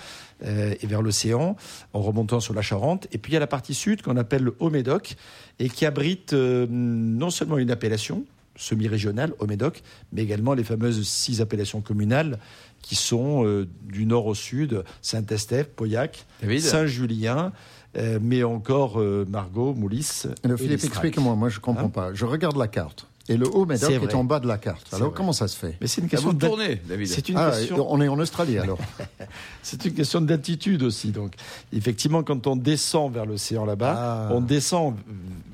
euh, 0.45 0.75
et 0.79 0.87
vers 0.87 1.01
l'océan 1.01 1.57
en 1.95 2.01
remontant 2.01 2.41
sur 2.41 2.53
la 2.53 2.61
Charente. 2.61 3.09
Et 3.13 3.19
puis 3.19 3.33
il 3.33 3.35
y 3.35 3.37
a 3.39 3.41
la 3.41 3.47
partie 3.47 3.73
sud 3.73 4.03
qu'on 4.03 4.19
appelle 4.19 4.43
le 4.43 4.55
Haut-Médoc 4.61 5.17
et 5.59 5.71
qui 5.71 5.87
abrite 5.87 6.35
euh, 6.35 6.67
non 6.69 7.31
seulement 7.31 7.57
une 7.57 7.71
appellation 7.71 8.27
semi-régionale, 8.57 9.33
Haut-Médoc, 9.39 9.83
mais 10.13 10.23
également 10.23 10.55
les 10.55 10.65
fameuses 10.65 11.07
six 11.07 11.41
appellations 11.41 11.81
communales 11.81 12.39
qui 12.83 12.95
sont 12.95 13.47
euh, 13.47 13.67
du 13.83 14.07
nord 14.07 14.27
au 14.27 14.35
sud, 14.35 14.85
Saint-Estèphe, 15.01 15.69
Pauillac, 15.71 16.27
Saint-Julien, 16.61 17.53
euh, 17.97 18.19
mais 18.21 18.43
encore 18.43 19.01
euh, 19.01 19.25
Margot, 19.29 19.75
Moulis. 19.75 20.25
Philippe, 20.59 20.85
explique-moi, 20.85 21.35
moi 21.35 21.49
je 21.49 21.57
ne 21.57 21.63
comprends 21.63 21.87
hein? 21.87 21.89
pas. 21.89 22.15
Je 22.15 22.25
regarde 22.27 22.57
la 22.57 22.69
carte. 22.69 23.07
Et 23.29 23.37
le 23.39 23.49
haut 23.49 23.65
Médoc 23.65 23.91
est, 23.91 24.15
en 24.15 24.25
bas 24.25 24.39
de 24.39 24.47
la 24.47 24.59
carte. 24.59 24.93
Alors 24.93 25.15
comment 25.15 25.33
ça 25.33 25.49
se 25.49 25.57
fait 25.57 25.77
Mais 25.81 25.87
c'est 25.87 26.03
une 26.03 26.09
question 26.09 26.33
de 26.33 26.39
David. 26.39 27.07
C'est 27.07 27.29
une 27.31 27.39
ah, 27.39 27.51
question... 27.51 27.91
On 27.91 28.01
est 28.01 28.09
en 28.09 28.19
Australie 28.19 28.59
alors. 28.59 28.79
c'est 29.63 29.83
une 29.85 29.95
question 29.95 30.21
d'altitude 30.21 30.83
aussi. 30.83 31.11
Donc, 31.11 31.33
effectivement, 31.73 32.23
quand 32.23 32.47
on 32.47 32.57
descend 32.57 33.13
vers 33.13 33.25
l'océan 33.25 33.65
là-bas, 33.65 33.95
ah. 33.97 34.29
on 34.31 34.43
descend, 34.43 34.97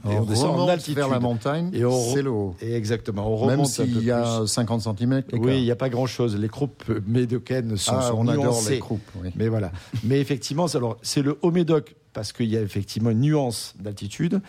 on, 0.04 0.16
on 0.16 0.24
descend 0.24 0.58
en 0.58 0.68
altitude 0.68 0.96
vers 0.96 1.08
la 1.08 1.20
montagne. 1.20 1.70
Et 1.72 1.84
c'est 2.12 2.22
le 2.22 2.30
haut. 2.30 2.56
Et 2.60 2.74
exactement. 2.74 3.30
On 3.30 3.36
remonte 3.36 3.58
Même 3.58 3.64
s'il 3.66 4.02
y 4.02 4.10
a 4.10 4.46
50 4.46 4.82
cm. 4.82 5.22
Oui, 5.34 5.58
il 5.58 5.62
n'y 5.62 5.70
a 5.70 5.76
pas 5.76 5.88
grand-chose. 5.88 6.36
Les 6.36 6.48
croupes 6.48 6.90
médocaines 7.06 7.76
sont, 7.76 7.92
ah, 7.94 8.12
on 8.14 8.26
adore 8.26 8.60
les 8.68 8.80
croupes. 8.80 9.08
Oui. 9.22 9.30
Mais 9.36 9.48
voilà. 9.48 9.70
Mais 10.02 10.20
effectivement, 10.20 10.66
alors 10.66 10.96
c'est 11.02 11.22
le 11.22 11.38
haut 11.42 11.52
Médoc 11.52 11.94
parce 12.12 12.32
qu'il 12.32 12.46
y 12.46 12.56
a 12.56 12.60
effectivement 12.60 13.10
une 13.10 13.20
nuance 13.20 13.74
d'altitude. 13.78 14.40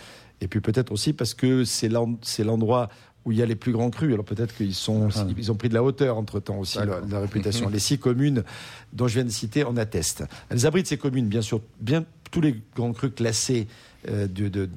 Et 0.41 0.47
puis 0.47 0.60
peut-être 0.60 0.91
aussi 0.91 1.13
parce 1.13 1.36
que 1.36 1.63
c'est 1.65 1.88
l'endroit 1.88 2.89
où 3.25 3.31
il 3.31 3.38
y 3.38 3.41
a 3.41 3.45
les 3.45 3.55
plus 3.55 3.71
grands 3.71 3.89
crus. 3.89 4.13
Alors 4.13 4.25
peut-être 4.25 4.55
qu'ils 4.55 4.73
sont, 4.73 5.10
ah. 5.15 5.25
ils 5.38 5.51
ont 5.51 5.55
pris 5.55 5.69
de 5.69 5.73
la 5.73 5.84
hauteur 5.84 6.17
entre 6.17 6.39
temps 6.39 6.57
aussi, 6.57 6.77
la, 6.79 7.01
la, 7.10 7.19
réputation. 7.19 7.69
les 7.73 7.79
six 7.79 7.99
communes 7.99 8.43
dont 8.93 9.07
je 9.07 9.15
viens 9.15 9.25
de 9.25 9.29
citer 9.29 9.63
en 9.63 9.77
attestent. 9.77 10.23
Elles 10.49 10.65
abritent 10.65 10.88
ces 10.88 10.97
communes, 10.97 11.27
bien 11.27 11.41
sûr, 11.41 11.62
bien 11.79 12.05
tous 12.31 12.41
les 12.41 12.62
grands 12.75 12.93
crus 12.93 13.12
classés 13.15 13.67
euh, 14.08 14.28
de, 14.28 14.70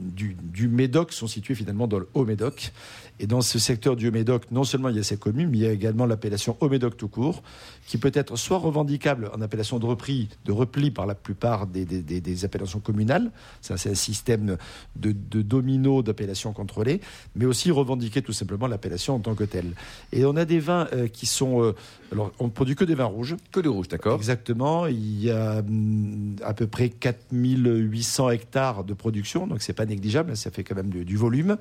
du, 0.00 0.36
du, 0.42 0.68
Médoc 0.68 1.12
sont 1.12 1.26
situés 1.26 1.54
finalement 1.54 1.86
dans 1.86 1.98
le 1.98 2.08
Haut-Médoc. 2.14 2.72
Et 3.20 3.28
dans 3.28 3.42
ce 3.42 3.60
secteur 3.60 3.94
du 3.94 4.08
Haut-Médoc, 4.08 4.50
non 4.50 4.64
seulement 4.64 4.88
il 4.88 4.96
y 4.96 4.98
a 4.98 5.04
ces 5.04 5.16
communes, 5.16 5.48
mais 5.48 5.58
il 5.58 5.62
y 5.62 5.66
a 5.66 5.72
également 5.72 6.04
l'appellation 6.06 6.56
Haut-Médoc 6.60 6.96
tout 6.96 7.06
court, 7.06 7.42
qui 7.86 7.98
peut 7.98 8.10
être 8.12 8.36
soit 8.36 8.58
revendicable 8.58 9.30
en 9.32 9.40
appellation 9.40 9.78
de 9.78 9.86
repli, 9.86 10.28
de 10.44 10.52
repli 10.52 10.90
par 10.90 11.06
la 11.06 11.14
plupart 11.14 11.68
des, 11.68 11.84
des, 11.84 12.02
des, 12.02 12.44
appellations 12.44 12.80
communales, 12.80 13.30
c'est 13.60 13.74
un 13.74 13.94
système 13.94 14.56
de, 14.96 15.12
de 15.12 15.42
domino 15.42 16.02
d'appellations 16.02 16.52
contrôlées, 16.52 17.00
mais 17.36 17.44
aussi 17.44 17.70
revendiquer 17.70 18.22
tout 18.22 18.32
simplement 18.32 18.66
l'appellation 18.66 19.14
en 19.14 19.20
tant 19.20 19.34
que 19.34 19.44
telle. 19.44 19.74
Et 20.12 20.24
on 20.24 20.36
a 20.36 20.44
des 20.44 20.58
vins 20.58 20.88
euh, 20.92 21.06
qui 21.06 21.26
sont... 21.26 21.62
Euh, 21.62 21.74
alors, 22.12 22.32
on 22.38 22.44
ne 22.44 22.50
produit 22.50 22.74
que 22.74 22.84
des 22.84 22.94
vins 22.94 23.04
rouges. 23.04 23.36
Que 23.52 23.60
des 23.60 23.68
rouges, 23.68 23.88
d'accord. 23.88 24.16
Exactement. 24.16 24.86
Il 24.86 25.22
y 25.22 25.30
a 25.30 25.58
hum, 25.58 26.36
à 26.44 26.54
peu 26.54 26.66
près 26.66 26.88
4800 26.88 28.30
hectares 28.30 28.63
de 28.72 28.94
production, 28.94 29.46
donc 29.46 29.62
c'est 29.62 29.72
pas 29.72 29.86
négligeable, 29.86 30.36
ça 30.36 30.50
fait 30.50 30.64
quand 30.64 30.74
même 30.74 30.90
du, 30.90 31.16
volume. 31.16 31.56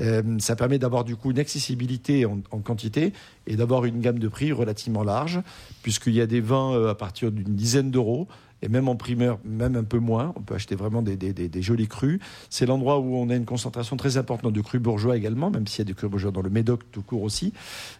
Euh, 0.00 0.22
ça 0.38 0.56
permet 0.56 0.78
d'avoir 0.78 1.04
du 1.04 1.16
coup 1.16 1.30
une 1.30 1.38
accessibilité 1.38 2.26
en, 2.26 2.40
quantité 2.60 3.12
et 3.46 3.56
d'avoir 3.56 3.84
une 3.84 4.00
gamme 4.00 4.18
de 4.18 4.28
prix 4.28 4.52
relativement 4.52 5.02
large, 5.02 5.40
puisqu'il 5.82 6.14
y 6.14 6.20
a 6.20 6.26
des 6.26 6.40
vins 6.40 6.74
euh, 6.74 6.90
à 6.90 6.94
partir 6.94 7.32
d'une 7.32 7.54
dizaine 7.54 7.90
d'euros 7.90 8.28
et 8.62 8.68
même 8.68 8.88
en 8.88 8.96
primeur, 8.96 9.38
même 9.44 9.76
un 9.76 9.84
peu 9.84 9.98
moins. 9.98 10.32
On 10.36 10.40
peut 10.40 10.54
acheter 10.54 10.76
vraiment 10.76 11.02
des, 11.02 11.16
jolis 11.62 11.88
crus. 11.88 12.20
C'est 12.48 12.66
l'endroit 12.66 12.98
où 13.00 13.16
on 13.16 13.28
a 13.28 13.34
une 13.34 13.44
concentration 13.44 13.96
très 13.96 14.16
importante 14.16 14.52
de 14.52 14.60
crus 14.60 14.80
bourgeois 14.80 15.16
également, 15.16 15.50
même 15.50 15.66
s'il 15.66 15.80
y 15.80 15.82
a 15.82 15.84
des 15.86 15.94
crus 15.94 16.08
bourgeois 16.08 16.30
dans 16.30 16.42
le 16.42 16.50
Médoc 16.50 16.82
tout 16.92 17.02
court 17.02 17.22
aussi, 17.22 17.52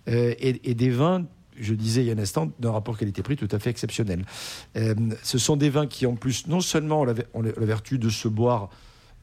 euh, 0.08 0.34
et, 0.38 0.74
des 0.74 0.90
vins 0.90 1.24
je 1.58 1.74
disais 1.74 2.02
il 2.02 2.06
y 2.06 2.10
a 2.10 2.14
un 2.14 2.18
instant, 2.18 2.50
d'un 2.58 2.72
rapport 2.72 2.96
qualité-prix 2.96 3.36
tout 3.36 3.48
à 3.50 3.58
fait 3.58 3.70
exceptionnel. 3.70 4.24
Euh, 4.76 4.94
ce 5.22 5.38
sont 5.38 5.56
des 5.56 5.70
vins 5.70 5.86
qui, 5.86 6.06
en 6.06 6.14
plus, 6.14 6.46
non 6.46 6.60
seulement 6.60 7.02
ont 7.34 7.42
la, 7.42 7.52
vertu 7.58 7.98
de 7.98 8.08
se 8.08 8.28
boire 8.28 8.70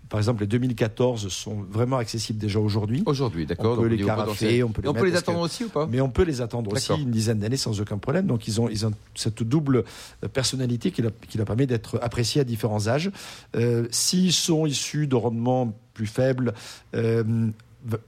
par 0.10 0.20
exemple, 0.20 0.42
les 0.42 0.48
2014 0.48 1.28
sont 1.28 1.62
vraiment 1.70 1.98
accessibles 1.98 2.40
déjà 2.40 2.60
aujourd'hui. 2.60 3.04
Aujourd'hui, 3.06 3.46
d'accord. 3.46 3.78
On 3.78 3.82
peut 3.84 3.88
les 3.88 4.04
carafer, 4.04 4.64
on 4.64 4.70
peut 4.70 4.82
les, 4.82 4.88
on 4.88 4.94
peut 4.94 5.06
les 5.06 5.16
attendre 5.16 5.40
aussi 5.40 5.66
ou 5.66 5.70
pas? 5.70 5.86
Mais 5.86 6.02
on 6.02 6.10
peut 6.10 6.24
les 6.24 6.42
attendre 6.42 6.74
aussi 6.74 6.94
une 6.94 7.12
dizaine 7.12 7.38
d'années 7.38 7.58
sans 7.58 7.80
aucun 7.80 8.00
problème. 8.00 8.26
Donc 8.26 8.48
ils 8.48 8.60
ont, 8.60 8.68
ils 8.70 8.88
ont 8.88 8.92
cette 9.14 9.44
double 9.44 9.84
personnalité 10.34 10.90
qui, 10.90 11.04
leur, 11.04 11.46
permet 11.46 11.68
d'être 11.68 12.00
appréciés 12.02 12.42
à 12.42 12.44
différents 12.44 12.88
âges. 12.88 13.12
Euh, 13.56 13.88
s'ils 13.92 14.34
sont 14.34 14.66
issus 14.66 15.06
de 15.06 15.16
rendements 15.16 15.78
plus 15.94 16.08
faibles, 16.08 16.56
euh, 16.96 17.52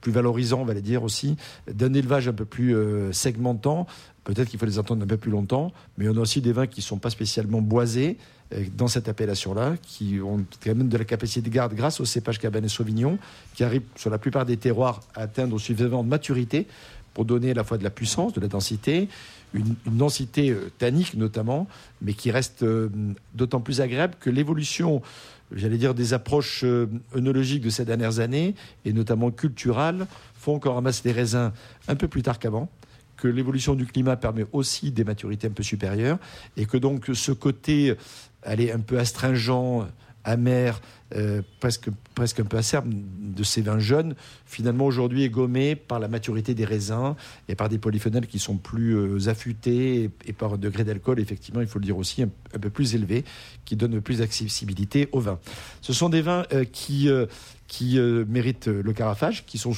plus 0.00 0.12
valorisants, 0.12 0.60
on 0.60 0.64
va 0.64 0.74
les 0.74 0.82
dire 0.82 1.02
aussi, 1.02 1.36
d'un 1.66 1.94
élevage 1.94 2.28
un 2.28 2.32
peu 2.32 2.44
plus 2.44 2.76
segmentant, 3.12 3.86
Peut-être 4.24 4.48
qu'il 4.48 4.58
faut 4.58 4.66
les 4.66 4.78
attendre 4.78 5.02
un 5.02 5.06
peu 5.06 5.16
plus 5.16 5.32
longtemps, 5.32 5.72
mais 5.98 6.08
on 6.08 6.16
a 6.16 6.20
aussi 6.20 6.40
des 6.40 6.52
vins 6.52 6.68
qui 6.68 6.80
ne 6.80 6.84
sont 6.84 6.98
pas 6.98 7.10
spécialement 7.10 7.60
boisés 7.60 8.18
euh, 8.54 8.64
dans 8.76 8.86
cette 8.86 9.08
appellation-là, 9.08 9.74
qui 9.82 10.20
ont 10.20 10.44
quand 10.62 10.74
même 10.74 10.88
de 10.88 10.96
la 10.96 11.04
capacité 11.04 11.48
de 11.48 11.52
garde 11.52 11.74
grâce 11.74 12.00
au 12.00 12.04
cépage 12.04 12.38
Cabernet 12.38 12.70
Sauvignon, 12.70 13.18
qui 13.54 13.64
arrive 13.64 13.82
sur 13.96 14.10
la 14.10 14.18
plupart 14.18 14.46
des 14.46 14.56
terroirs 14.56 15.00
à 15.14 15.22
atteindre 15.22 15.58
suffisamment 15.58 16.04
de 16.04 16.08
maturité 16.08 16.68
pour 17.14 17.24
donner 17.24 17.50
à 17.50 17.54
la 17.54 17.64
fois 17.64 17.78
de 17.78 17.84
la 17.84 17.90
puissance, 17.90 18.32
de 18.32 18.40
la 18.40 18.48
densité, 18.48 19.08
une, 19.54 19.74
densité 19.86 20.50
euh, 20.50 20.70
tannique 20.78 21.14
notamment, 21.14 21.66
mais 22.00 22.14
qui 22.14 22.30
reste 22.30 22.62
euh, 22.62 22.90
d'autant 23.34 23.60
plus 23.60 23.80
agréable 23.80 24.14
que 24.20 24.30
l'évolution, 24.30 25.02
j'allais 25.54 25.78
dire, 25.78 25.94
des 25.94 26.14
approches 26.14 26.64
œnologiques 27.14 27.62
de 27.62 27.70
ces 27.70 27.84
dernières 27.84 28.20
années, 28.20 28.54
et 28.84 28.92
notamment 28.92 29.30
culturales, 29.30 30.06
font 30.34 30.58
qu'on 30.58 30.74
ramasse 30.74 31.02
des 31.02 31.12
raisins 31.12 31.52
un 31.88 31.94
peu 31.94 32.08
plus 32.08 32.22
tard 32.22 32.38
qu'avant 32.38 32.68
que 33.16 33.28
l'évolution 33.28 33.74
du 33.74 33.86
climat 33.86 34.16
permet 34.16 34.46
aussi 34.50 34.90
des 34.90 35.04
maturités 35.04 35.46
un 35.46 35.52
peu 35.52 35.62
supérieures 35.62 36.18
et 36.56 36.66
que 36.66 36.76
donc 36.76 37.10
ce 37.12 37.30
côté 37.30 37.94
allez, 38.42 38.72
un 38.72 38.80
peu 38.80 38.98
astringent, 38.98 39.86
amer, 40.24 40.80
euh, 41.14 41.42
presque, 41.60 41.88
presque 42.14 42.40
un 42.40 42.44
peu 42.44 42.56
acerbe 42.56 42.88
de 42.88 43.42
ces 43.42 43.62
vins 43.62 43.78
jeunes, 43.78 44.14
finalement 44.46 44.86
aujourd'hui 44.86 45.24
est 45.24 45.28
gommé 45.28 45.76
par 45.76 45.98
la 45.98 46.08
maturité 46.08 46.54
des 46.54 46.64
raisins 46.64 47.14
et 47.48 47.54
par 47.54 47.68
des 47.68 47.78
polyphénols 47.78 48.26
qui 48.26 48.38
sont 48.38 48.56
plus 48.56 48.96
euh, 48.96 49.28
affûtés 49.28 50.10
et, 50.26 50.32
par 50.32 50.54
un 50.54 50.58
degré 50.58 50.84
d'alcool, 50.84 51.20
effectivement, 51.20 51.60
il 51.60 51.66
faut 51.66 51.78
le 51.78 51.84
dire 51.84 51.96
aussi, 51.96 52.22
un, 52.22 52.58
peu 52.58 52.70
plus 52.70 52.94
élevé, 52.94 53.24
qui 53.64 53.76
donne 53.76 54.00
plus 54.00 54.18
d'accessibilité 54.18 55.08
au 55.12 55.20
vin. 55.20 55.38
Ce 55.80 55.92
sont 55.92 56.08
des 56.08 56.22
vins 56.22 56.44
euh, 56.52 56.64
qui, 56.64 57.08
qui 57.68 57.98
méritent 57.98 58.68
le 58.68 58.92
carafage, 58.92 59.44
qui 59.46 59.58
sont 59.58 59.72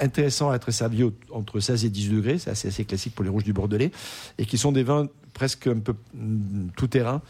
intéressants 0.00 0.50
à 0.50 0.56
être 0.56 0.70
servis 0.70 1.04
entre 1.30 1.60
16 1.60 1.84
et 1.84 1.90
18 1.90 2.16
degrés, 2.16 2.38
c'est 2.38 2.50
assez, 2.50 2.84
classique 2.84 3.14
pour 3.14 3.24
les 3.24 3.30
rouges 3.30 3.44
du 3.44 3.52
Bordelais, 3.52 3.90
et 4.38 4.46
qui 4.46 4.58
sont 4.58 4.72
des 4.72 4.82
vins 4.82 5.08
presque 5.34 5.66
un 5.66 5.80
peu 5.80 5.94
mm, 6.14 6.68
tout 6.76 6.86
terrain. 6.86 7.20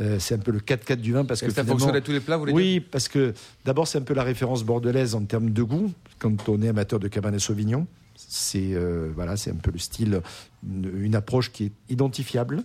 Euh, 0.00 0.18
c'est 0.18 0.34
un 0.34 0.38
peu 0.38 0.52
le 0.52 0.60
4-4 0.60 0.96
du 0.96 1.12
vin 1.12 1.24
parce 1.24 1.40
que 1.40 1.50
ça 1.50 1.64
fonctionne 1.64 1.96
à 1.96 2.00
tous 2.00 2.12
les 2.12 2.20
plats, 2.20 2.36
vous 2.36 2.42
voulez 2.42 2.52
Oui, 2.52 2.80
parce 2.80 3.08
que 3.08 3.34
d'abord 3.64 3.88
c'est 3.88 3.98
un 3.98 4.02
peu 4.02 4.14
la 4.14 4.22
référence 4.22 4.62
bordelaise 4.62 5.14
en 5.14 5.24
termes 5.24 5.50
de 5.50 5.62
goût 5.62 5.92
quand 6.18 6.48
on 6.48 6.62
est 6.62 6.68
amateur 6.68 7.00
de 7.00 7.08
Cabernet 7.08 7.40
Sauvignon. 7.40 7.86
C'est 8.20 8.74
euh, 8.74 9.12
voilà, 9.14 9.34
un 9.34 9.54
peu 9.62 9.70
le 9.70 9.78
style, 9.78 10.20
une, 10.66 11.14
approche 11.14 11.52
qui 11.52 11.66
est 11.66 11.72
identifiable. 11.88 12.64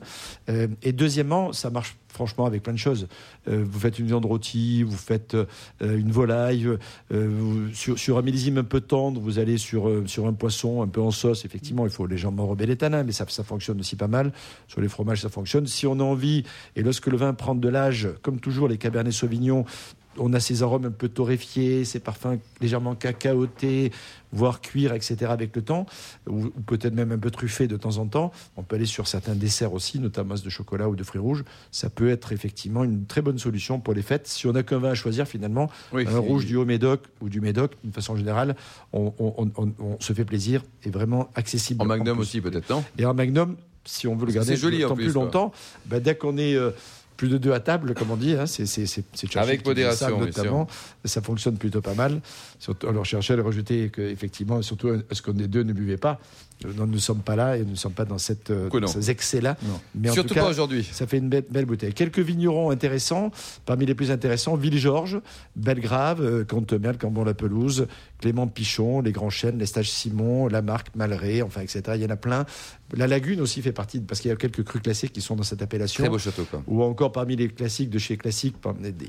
Euh, 0.50 0.68
et 0.82 0.94
deuxièmement, 0.94 1.54
ça 1.54 1.70
marche 1.70 1.96
franchement 2.08 2.48
avec 2.48 2.64
plein 2.64 2.74
de 2.74 2.80
choses. 2.80 3.08
Euh, 3.48 3.64
vous 3.64 3.80
faites 3.80 4.00
une 4.00 4.08
viande 4.08 4.26
rôtie, 4.26 4.82
vous 4.82 4.98
faites 4.98 5.38
une 5.80 6.12
volaille, 6.12 6.68
sur, 7.74 8.18
un 8.18 8.22
millésime 8.24 8.58
un 8.58 8.64
peu 8.64 8.82
tendre, 8.82 9.22
vous 9.22 9.38
allez 9.38 9.60
sur, 9.60 9.92
sur 10.08 10.26
un 10.26 10.34
poisson 10.34 10.82
un 10.82 10.88
peu 10.88 11.02
en 11.02 11.12
sauce. 11.12 11.46
Effectivement, 11.46 11.86
il 11.86 11.92
faut 11.92 12.08
légèrement 12.08 12.48
rebeller 12.48 12.72
les 12.72 12.78
tanins, 12.78 13.04
mais 13.04 13.12
ça, 13.12 13.26
ça 13.30 13.44
fonctionne 13.44 13.80
aussi 13.80 13.96
pas 13.96 14.08
mal. 14.08 14.34
Sur 14.68 14.82
les 14.82 14.90
fromages, 14.90 15.22
ça 15.22 15.30
fonctionne. 15.30 15.68
Si 15.68 15.86
on 15.86 16.00
a 16.00 16.04
envie, 16.04 16.44
et 16.76 16.82
lorsque 16.82 17.08
le 17.08 17.18
vin 17.18 17.36
prend 17.36 17.54
de 17.54 17.70
l'âge, 17.70 18.10
comme 18.24 18.40
toujours 18.40 18.68
les 18.68 18.80
Cabernet 18.80 19.14
Sauvignon, 19.14 19.66
on 20.18 20.34
a 20.34 20.40
ces 20.40 20.64
arômes 20.64 20.86
un 20.86 20.92
peu 20.92 21.10
torréfiés, 21.10 21.86
ces 21.86 22.00
parfums 22.00 22.40
légèrement 22.62 22.96
cacaotés, 22.96 23.92
voire 24.32 24.62
cuire, 24.62 24.94
etc. 24.94 25.28
avec 25.30 25.56
le 25.56 25.62
temps, 25.62 25.86
ou, 26.28 26.50
peut-être 26.66 26.94
même 26.94 27.12
un 27.12 27.18
peu 27.18 27.32
truffés 27.32 27.68
de 27.68 27.78
temps 27.78 27.98
en 27.98 28.08
temps. 28.08 28.32
On 28.58 28.64
peut 28.64 28.76
aller 28.76 28.86
sur 28.86 29.08
certains 29.08 29.36
desserts 29.36 29.74
aussi, 29.74 30.00
notamment 30.00 30.36
de 30.36 30.50
chocolat 30.50 30.90
ou 30.90 30.96
de 30.96 31.04
fruits 31.04 31.22
rouges. 31.22 31.44
Ça 31.72 31.90
peut 31.90 32.10
être 32.10 32.32
effectivement 32.32 32.84
une 32.84 33.06
très 33.06 33.22
bonne 33.22 33.38
solution 33.38 33.80
pour 33.80 33.94
les 33.94 34.02
fêtes. 34.02 34.28
Si 34.28 34.48
on 34.48 34.54
n'a 34.54 34.64
qu'un 34.64 34.80
vin 34.80 34.92
à 34.92 34.96
choisir, 34.96 35.28
finalement, 35.28 35.70
un 35.94 36.18
rouge 36.18 36.46
du 36.46 36.56
Haut-Médoc 36.56 37.02
ou 37.22 37.30
du 37.30 37.42
Médoc, 37.42 37.74
d'une 37.84 37.94
façon 37.94 38.16
générale, 38.16 38.56
on, 38.92 39.14
se 40.00 40.14
fait 40.14 40.26
plaisir 40.26 40.64
et 40.84 40.90
vraiment 40.90 41.30
accessible. 41.36 41.82
En 41.82 41.86
Magnum 41.86 42.20
aussi, 42.20 42.42
peut-être, 42.42 42.70
non? 42.70 42.84
Et 42.98 43.06
en 43.06 43.14
Magnum, 43.14 43.56
si 43.86 44.08
on 44.08 44.16
veut 44.16 44.26
le 44.26 44.34
garder 44.34 44.56
joli, 44.56 44.84
plus 44.96 45.14
longtemps, 45.14 45.52
bah, 45.86 46.00
dès 46.00 46.16
qu'on 46.16 46.38
est... 46.38 46.56
Euh, 46.56 46.72
plus 47.18 47.30
de 47.30 47.38
deux 47.38 47.54
à 47.54 47.60
table, 47.60 47.94
comme 47.94 48.12
on 48.12 48.18
dit. 48.18 48.34
Hein, 48.34 48.46
c'est 48.46 49.36
Avec 49.36 49.66
modération, 49.66 50.20
notamment. 50.20 50.68
Ça 51.06 51.22
fonctionne 51.22 51.58
plutôt 51.58 51.82
pas 51.82 51.94
mal. 51.94 52.22
Surtout, 52.60 52.88
alors 52.88 53.06
à 53.34 53.36
le 53.36 53.44
rejeter, 53.44 53.90
que, 53.90 54.02
effectivement, 54.02 54.62
surtout, 54.62 54.90
est-ce 55.10 55.22
qu'on 55.22 55.38
est 55.38 55.48
deux 55.48 55.64
ne 55.64 55.74
buvait 55.74 55.98
pas 55.98 56.20
nous 56.66 56.86
ne 56.86 56.98
sommes 56.98 57.22
pas 57.22 57.36
là 57.36 57.58
et 57.58 57.64
nous 57.64 57.72
ne 57.72 57.76
sommes 57.76 57.94
pas 57.94 58.06
dans, 58.06 58.18
cette, 58.18 58.52
euh, 58.52 58.70
ces 58.88 59.10
excès-là. 59.10 59.58
Mais 59.96 60.10
en 60.10 60.14
Surtout 60.14 60.30
tout 60.30 60.36
cas, 60.36 60.44
pas 60.44 60.50
aujourd'hui. 60.50 60.88
Ça 60.92 61.08
fait 61.08 61.18
une 61.18 61.30
belle, 61.30 61.46
belle, 61.50 61.66
bouteille. 61.66 61.94
Quelques 61.94 62.20
vignerons 62.20 62.70
intéressants, 62.70 63.32
parmi 63.66 63.86
les 63.86 63.96
plus 63.96 64.12
intéressants, 64.12 64.56
Ville-Georges, 64.56 65.20
Belgrave, 65.56 66.22
euh, 66.22 66.44
Comte-Merle, 66.44 66.98
Cambon-la-Pelouse, 66.98 67.88
Clément 68.20 68.48
Pichon, 68.48 69.02
les 69.02 69.12
Grands 69.12 69.30
Chênes, 69.30 69.58
les 69.58 69.66
Stages 69.66 69.90
Simon, 69.90 70.48
Lamarck, 70.48 70.88
Malray, 70.96 71.42
enfin, 71.42 71.62
etc. 71.62 71.82
Il 71.96 72.02
y 72.02 72.06
en 72.06 72.10
a 72.10 72.16
plein. 72.16 72.46
La 72.96 73.08
Lagune 73.08 73.42
aussi 73.42 73.62
fait 73.62 73.72
partie, 73.72 74.00
parce 74.00 74.22
qu'il 74.22 74.30
y 74.30 74.32
a 74.32 74.36
quelques 74.36 74.64
crus 74.64 74.82
classiques 74.82 75.14
qui 75.14 75.22
sont 75.22 75.36
dans 75.36 75.44
cette 75.44 75.62
appellation. 75.62 76.04
Très 76.04 76.10
beau 76.10 76.20
château, 76.20 76.46
quoi. 76.46 76.62
Ou 76.68 76.84
encore 76.84 77.12
parmi 77.12 77.36
les 77.36 77.50
classiques 77.50 77.90
de 77.90 77.98
chez 77.98 78.18
classiques, 78.18 78.56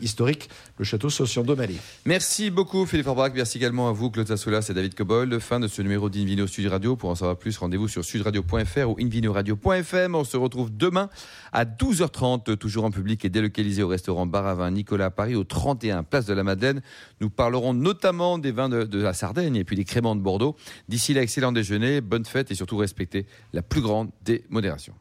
historiques, 0.00 0.48
le 0.78 0.84
château 0.84 1.10
Saucian-Domalé. 1.10 1.76
Merci 2.06 2.50
beaucoup, 2.50 2.86
Philippe 2.86 3.08
Orbach. 3.08 3.32
Merci 3.34 3.58
également 3.58 3.88
à 3.88 3.92
vous, 3.92 4.10
Claude 4.10 4.26
Sassoulas 4.26 4.66
et 4.70 4.74
David 4.74 4.94
Cobol. 4.94 5.38
Fin 5.40 5.60
de 5.60 5.68
ce 5.68 5.82
numéro 5.82 6.08
d'Invino 6.08 6.46
Studio 6.46 6.70
Radio. 6.70 6.96
Pour 6.96 7.10
en 7.10 7.14
savoir 7.14 7.36
plus, 7.44 7.58
rendez-vous 7.58 7.88
sur 7.88 8.02
sudradio.fr 8.02 8.88
ou 8.88 8.96
invinoradio.fm. 8.98 10.14
On 10.14 10.24
se 10.24 10.38
retrouve 10.38 10.74
demain 10.74 11.10
à 11.52 11.66
12h30, 11.66 12.56
toujours 12.56 12.84
en 12.84 12.90
public 12.90 13.22
et 13.26 13.28
délocalisé 13.28 13.82
au 13.82 13.88
restaurant 13.88 14.24
Baravin 14.24 14.70
Nicolas 14.70 15.06
à 15.06 15.10
Paris, 15.10 15.34
au 15.34 15.44
31 15.44 16.04
Place 16.04 16.24
de 16.24 16.32
la 16.32 16.42
Madeleine. 16.42 16.80
Nous 17.20 17.28
parlerons 17.28 17.74
notamment 17.74 18.38
des 18.38 18.50
vins 18.50 18.70
de, 18.70 18.84
de 18.84 19.02
la 19.02 19.12
Sardaigne 19.12 19.56
et 19.56 19.64
puis 19.64 19.76
des 19.76 19.84
créments 19.84 20.16
de 20.16 20.22
Bordeaux. 20.22 20.56
D'ici 20.88 21.12
là, 21.12 21.20
excellent 21.20 21.52
déjeuner, 21.52 22.00
bonne 22.00 22.24
fête 22.24 22.50
et 22.50 22.54
surtout 22.54 22.78
respectez 22.78 23.26
la 23.52 23.60
plus 23.60 23.82
grande 23.82 24.08
des 24.22 24.46
modérations. 24.48 24.94